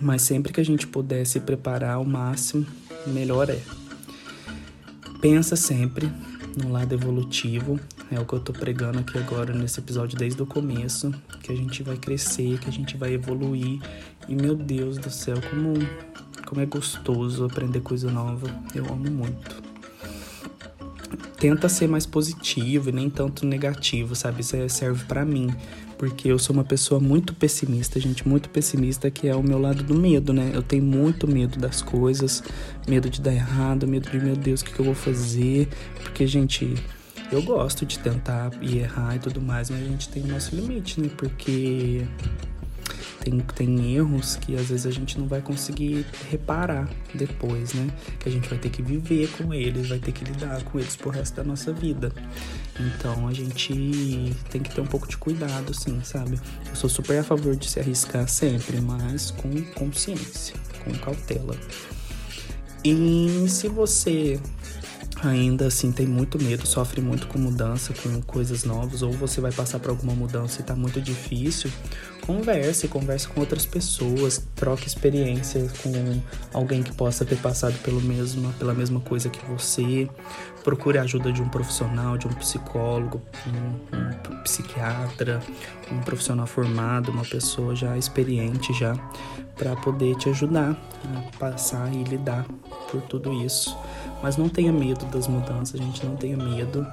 Mas 0.00 0.22
sempre 0.22 0.52
que 0.52 0.60
a 0.60 0.64
gente 0.64 0.86
puder 0.86 1.24
se 1.26 1.40
preparar 1.40 1.94
ao 1.94 2.04
máximo, 2.04 2.66
melhor 3.06 3.48
é. 3.48 3.60
Pensa 5.20 5.56
sempre 5.56 6.10
no 6.62 6.70
lado 6.70 6.94
evolutivo, 6.94 7.80
é 8.10 8.20
o 8.20 8.24
que 8.24 8.34
eu 8.34 8.40
tô 8.40 8.52
pregando 8.52 9.00
aqui 9.00 9.18
agora 9.18 9.52
nesse 9.52 9.80
episódio 9.80 10.16
desde 10.16 10.40
o 10.40 10.46
começo, 10.46 11.12
que 11.42 11.50
a 11.50 11.56
gente 11.56 11.82
vai 11.82 11.96
crescer, 11.96 12.58
que 12.58 12.68
a 12.68 12.72
gente 12.72 12.96
vai 12.96 13.12
evoluir. 13.12 13.80
E 14.28 14.34
meu 14.34 14.54
Deus 14.54 14.98
do 14.98 15.10
céu, 15.10 15.36
como 15.50 15.74
como 16.46 16.60
é 16.60 16.66
gostoso 16.66 17.44
aprender 17.44 17.80
coisa 17.80 18.10
nova. 18.10 18.46
Eu 18.74 18.84
amo 18.86 19.10
muito. 19.10 19.73
Tenta 21.44 21.68
ser 21.68 21.86
mais 21.86 22.06
positivo 22.06 22.88
e 22.88 22.92
nem 22.92 23.10
tanto 23.10 23.44
negativo, 23.44 24.14
sabe? 24.16 24.40
Isso 24.40 24.56
serve 24.70 25.04
para 25.04 25.26
mim 25.26 25.54
porque 25.98 26.28
eu 26.28 26.38
sou 26.38 26.54
uma 26.56 26.64
pessoa 26.64 26.98
muito 26.98 27.34
pessimista, 27.34 28.00
gente, 28.00 28.26
muito 28.26 28.48
pessimista, 28.48 29.10
que 29.10 29.28
é 29.28 29.36
o 29.36 29.42
meu 29.42 29.58
lado 29.58 29.82
do 29.82 29.94
medo, 29.94 30.32
né? 30.32 30.52
Eu 30.54 30.62
tenho 30.62 30.82
muito 30.82 31.28
medo 31.28 31.58
das 31.58 31.82
coisas, 31.82 32.42
medo 32.88 33.10
de 33.10 33.20
dar 33.20 33.34
errado, 33.34 33.86
medo 33.86 34.08
de, 34.08 34.18
meu 34.18 34.34
Deus, 34.34 34.62
o 34.62 34.64
que, 34.64 34.72
que 34.72 34.80
eu 34.80 34.86
vou 34.86 34.94
fazer? 34.94 35.68
Porque, 36.02 36.26
gente, 36.26 36.74
eu 37.30 37.42
gosto 37.42 37.84
de 37.84 37.98
tentar 37.98 38.50
e 38.62 38.78
errar 38.78 39.16
e 39.16 39.18
tudo 39.18 39.38
mais, 39.38 39.68
mas 39.68 39.82
a 39.82 39.84
gente 39.84 40.08
tem 40.08 40.22
o 40.22 40.28
nosso 40.28 40.56
limite, 40.56 40.98
né? 40.98 41.10
Porque 41.14 42.06
tem, 43.24 43.40
tem 43.40 43.96
erros 43.96 44.36
que 44.36 44.54
às 44.54 44.68
vezes 44.68 44.86
a 44.86 44.90
gente 44.90 45.18
não 45.18 45.26
vai 45.26 45.40
conseguir 45.40 46.04
reparar 46.30 46.88
depois, 47.14 47.72
né? 47.72 47.88
Que 48.20 48.28
a 48.28 48.32
gente 48.32 48.48
vai 48.48 48.58
ter 48.58 48.68
que 48.68 48.82
viver 48.82 49.28
com 49.30 49.52
eles, 49.54 49.88
vai 49.88 49.98
ter 49.98 50.12
que 50.12 50.24
lidar 50.24 50.62
com 50.64 50.78
eles 50.78 50.94
pro 50.94 51.10
resto 51.10 51.36
da 51.36 51.44
nossa 51.44 51.72
vida. 51.72 52.12
Então 52.78 53.26
a 53.26 53.32
gente 53.32 54.36
tem 54.50 54.60
que 54.62 54.74
ter 54.74 54.80
um 54.80 54.86
pouco 54.86 55.08
de 55.08 55.16
cuidado, 55.16 55.72
sim, 55.72 56.00
sabe? 56.04 56.38
Eu 56.68 56.76
sou 56.76 56.90
super 56.90 57.18
a 57.18 57.24
favor 57.24 57.56
de 57.56 57.68
se 57.68 57.80
arriscar 57.80 58.28
sempre, 58.28 58.80
mas 58.80 59.30
com 59.30 59.50
consciência, 59.72 60.54
com 60.84 60.92
cautela. 60.92 61.56
E 62.84 63.46
se 63.48 63.68
você 63.68 64.38
ainda 65.28 65.66
assim 65.66 65.90
tem 65.90 66.06
muito 66.06 66.42
medo, 66.42 66.66
sofre 66.66 67.00
muito 67.00 67.26
com 67.26 67.38
mudança, 67.38 67.92
com 67.94 68.20
coisas 68.22 68.64
novas, 68.64 69.02
ou 69.02 69.12
você 69.12 69.40
vai 69.40 69.52
passar 69.52 69.78
por 69.78 69.90
alguma 69.90 70.14
mudança 70.14 70.60
e 70.60 70.64
tá 70.64 70.74
muito 70.74 71.00
difícil, 71.00 71.70
converse, 72.26 72.88
converse 72.88 73.28
com 73.28 73.40
outras 73.40 73.66
pessoas, 73.66 74.46
troque 74.54 74.86
experiência 74.86 75.70
com 75.82 76.20
alguém 76.52 76.82
que 76.82 76.92
possa 76.92 77.24
ter 77.24 77.36
passado 77.36 77.78
pelo 77.82 78.00
mesmo, 78.00 78.52
pela 78.54 78.74
mesma 78.74 79.00
coisa 79.00 79.28
que 79.28 79.44
você. 79.46 80.08
Procure 80.62 80.96
a 80.96 81.02
ajuda 81.02 81.30
de 81.30 81.42
um 81.42 81.48
profissional, 81.50 82.16
de 82.16 82.26
um 82.26 82.32
psicólogo, 82.32 83.20
um, 83.46 84.32
um 84.32 84.42
psiquiatra, 84.42 85.42
um 85.92 86.00
profissional 86.00 86.46
formado, 86.46 87.10
uma 87.10 87.24
pessoa 87.24 87.76
já 87.76 87.98
experiente 87.98 88.72
já 88.72 88.94
para 89.56 89.76
poder 89.76 90.16
te 90.16 90.28
ajudar 90.30 90.76
a 91.14 91.38
passar 91.38 91.92
e 91.92 92.02
lidar 92.04 92.46
por 92.90 93.02
tudo 93.02 93.32
isso. 93.44 93.76
Mas 94.24 94.38
não 94.38 94.48
tenha 94.48 94.72
medo 94.72 95.04
das 95.04 95.28
mudanças, 95.28 95.78
gente, 95.78 96.06
não 96.06 96.16
tenha 96.16 96.34
medo 96.34 96.86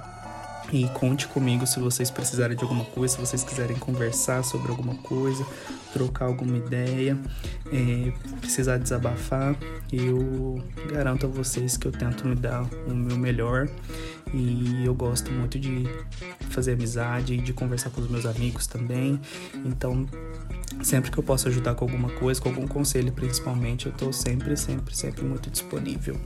e 0.70 0.86
conte 0.90 1.30
comigo 1.30 1.66
se 1.66 1.80
vocês 1.80 2.12
precisarem 2.12 2.58
de 2.58 2.64
alguma 2.64 2.84
coisa, 2.84 3.14
se 3.16 3.22
vocês 3.22 3.42
quiserem 3.42 3.78
conversar 3.78 4.44
sobre 4.44 4.70
alguma 4.70 4.96
coisa, 4.96 5.46
trocar 5.94 6.26
alguma 6.26 6.58
ideia, 6.58 7.18
é, 7.72 8.12
precisar 8.42 8.80
desabafar. 8.80 9.56
Eu 9.94 10.62
garanto 10.92 11.26
a 11.26 11.30
vocês 11.30 11.78
que 11.78 11.88
eu 11.88 11.94
tento 11.94 12.28
me 12.28 12.36
dar 12.36 12.66
o 12.86 12.94
meu 12.94 13.18
melhor 13.18 13.70
e 14.34 14.84
eu 14.86 14.94
gosto 14.94 15.32
muito 15.32 15.58
de 15.58 15.88
fazer 16.50 16.74
amizade, 16.74 17.38
de 17.38 17.54
conversar 17.54 17.92
com 17.92 18.02
os 18.02 18.10
meus 18.10 18.26
amigos 18.26 18.68
também. 18.68 19.18
Então, 19.64 20.06
sempre 20.84 21.10
que 21.10 21.18
eu 21.18 21.24
posso 21.24 21.48
ajudar 21.48 21.76
com 21.76 21.86
alguma 21.86 22.10
coisa, 22.10 22.42
com 22.42 22.50
algum 22.50 22.68
conselho 22.68 23.14
principalmente, 23.14 23.86
eu 23.86 23.94
tô 23.94 24.12
sempre, 24.12 24.58
sempre, 24.58 24.94
sempre 24.94 25.24
muito 25.24 25.50
disponível 25.50 26.20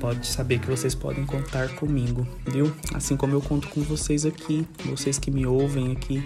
pode 0.00 0.26
saber 0.26 0.58
que 0.58 0.66
vocês 0.66 0.94
podem 0.94 1.24
contar 1.26 1.68
comigo, 1.76 2.26
viu? 2.46 2.72
Assim 2.94 3.16
como 3.16 3.34
eu 3.34 3.40
conto 3.40 3.68
com 3.68 3.82
vocês 3.82 4.24
aqui, 4.24 4.66
vocês 4.86 5.18
que 5.18 5.30
me 5.30 5.46
ouvem 5.46 5.92
aqui. 5.92 6.22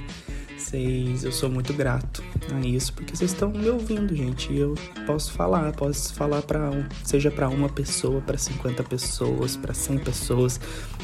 Vocês, 0.57 1.25
eu 1.25 1.33
sou 1.33 1.51
muito 1.51 1.75
grato 1.75 2.23
a 2.55 2.61
isso, 2.61 2.95
porque 2.95 3.15
vocês 3.15 3.33
estão 3.33 3.51
me 3.51 3.69
ouvindo, 3.69 4.17
gente. 4.17 4.51
E 4.51 4.61
eu 4.61 4.75
posso 5.05 5.33
falar, 5.33 5.73
posso 5.73 6.15
falar 6.15 6.41
para 6.41 6.71
um, 6.71 6.85
seja 7.03 7.31
para 7.31 7.49
uma 7.49 7.69
pessoa, 7.69 8.21
para 8.23 8.39
50 8.39 8.83
pessoas, 8.85 9.57
para 9.57 9.75
100 9.75 9.99
pessoas, 9.99 10.61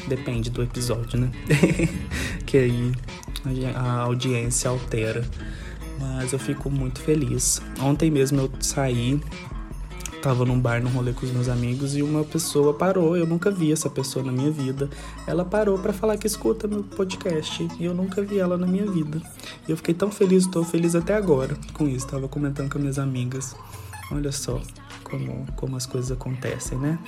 depende 0.07 0.49
do 0.49 0.63
episódio, 0.63 1.19
né? 1.19 1.29
que 2.47 2.57
aí 2.57 2.91
a 3.75 3.99
audiência 3.99 4.69
altera. 4.69 5.23
Mas 5.99 6.33
eu 6.33 6.39
fico 6.39 6.69
muito 6.69 6.99
feliz. 6.99 7.61
Ontem 7.79 8.09
mesmo 8.09 8.41
eu 8.41 8.51
saí 8.59 9.21
tava 10.21 10.45
num 10.45 10.59
bar, 10.59 10.81
num 10.81 10.89
rolê 10.89 11.11
com 11.13 11.25
os 11.25 11.31
meus 11.31 11.49
amigos 11.49 11.95
e 11.95 12.03
uma 12.03 12.23
pessoa 12.23 12.73
parou. 12.73 13.17
Eu 13.17 13.25
nunca 13.25 13.49
vi 13.49 13.71
essa 13.71 13.89
pessoa 13.89 14.23
na 14.23 14.31
minha 14.31 14.51
vida. 14.51 14.89
Ela 15.25 15.43
parou 15.43 15.79
para 15.79 15.91
falar 15.91 16.17
que 16.17 16.27
escuta 16.27 16.67
meu 16.67 16.83
podcast 16.83 17.67
e 17.79 17.85
eu 17.85 17.93
nunca 17.93 18.21
vi 18.21 18.37
ela 18.37 18.57
na 18.57 18.67
minha 18.67 18.85
vida. 18.85 19.19
E 19.67 19.71
eu 19.71 19.77
fiquei 19.77 19.93
tão 19.93 20.11
feliz, 20.11 20.45
tô 20.45 20.63
feliz 20.63 20.95
até 20.95 21.15
agora 21.15 21.57
com 21.73 21.87
isso. 21.87 22.07
Tava 22.07 22.27
comentando 22.27 22.71
com 22.71 22.77
minhas 22.77 22.99
amigas. 22.99 23.55
Olha 24.11 24.31
só 24.31 24.61
como, 25.03 25.45
como 25.55 25.75
as 25.75 25.85
coisas 25.85 26.11
acontecem, 26.11 26.77
né? 26.77 26.99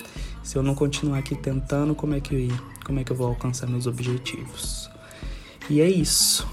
Se 0.42 0.58
eu 0.58 0.64
não 0.64 0.74
continuar 0.74 1.20
aqui 1.20 1.36
tentando, 1.36 1.94
como 1.94 2.16
é 2.16 2.20
que 2.20 2.50
como 2.84 3.00
é 3.00 3.04
que 3.04 3.12
eu 3.12 3.16
vou 3.16 3.28
alcançar 3.28 3.68
meus 3.68 3.86
objetivos? 3.86 4.90
E 5.70 5.80
é 5.80 5.90
isso. 5.90 6.48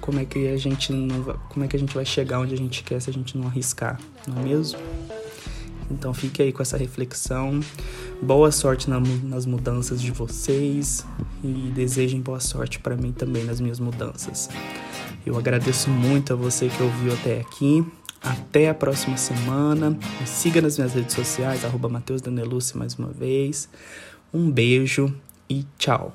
Como 0.00 0.18
é 0.18 0.24
que 0.24 0.48
a 0.48 0.56
gente 0.56 0.92
não 0.92 1.22
como 1.50 1.64
é 1.64 1.68
que 1.68 1.76
a 1.76 1.78
gente 1.78 1.94
vai 1.94 2.04
chegar 2.04 2.40
onde 2.40 2.54
a 2.54 2.56
gente 2.56 2.82
quer 2.82 3.00
se 3.00 3.10
a 3.10 3.12
gente 3.12 3.36
não 3.36 3.46
arriscar, 3.46 4.00
não 4.26 4.40
é 4.40 4.44
mesmo? 4.44 4.78
Então 5.90 6.12
fique 6.12 6.42
aí 6.42 6.52
com 6.52 6.62
essa 6.62 6.76
reflexão. 6.76 7.60
Boa 8.20 8.50
sorte 8.50 8.88
na, 8.90 9.00
nas 9.00 9.46
mudanças 9.46 10.00
de 10.00 10.10
vocês 10.10 11.06
e 11.42 11.70
desejem 11.74 12.20
boa 12.20 12.40
sorte 12.40 12.78
para 12.78 12.96
mim 12.96 13.12
também 13.12 13.44
nas 13.44 13.60
minhas 13.60 13.80
mudanças. 13.80 14.48
Eu 15.24 15.36
agradeço 15.36 15.90
muito 15.90 16.32
a 16.32 16.36
você 16.36 16.68
que 16.68 16.82
ouviu 16.82 17.12
até 17.12 17.40
aqui. 17.40 17.84
Até 18.20 18.68
a 18.68 18.74
próxima 18.74 19.16
semana. 19.16 19.90
Me 19.90 20.26
siga 20.26 20.60
nas 20.60 20.76
minhas 20.76 20.92
redes 20.92 21.14
sociais, 21.14 21.64
arroba 21.64 21.88
Mateus 21.88 22.20
Danelucci 22.20 22.76
mais 22.76 22.94
uma 22.94 23.08
vez. 23.08 23.68
Um 24.34 24.50
beijo 24.50 25.14
e 25.48 25.64
tchau. 25.78 26.12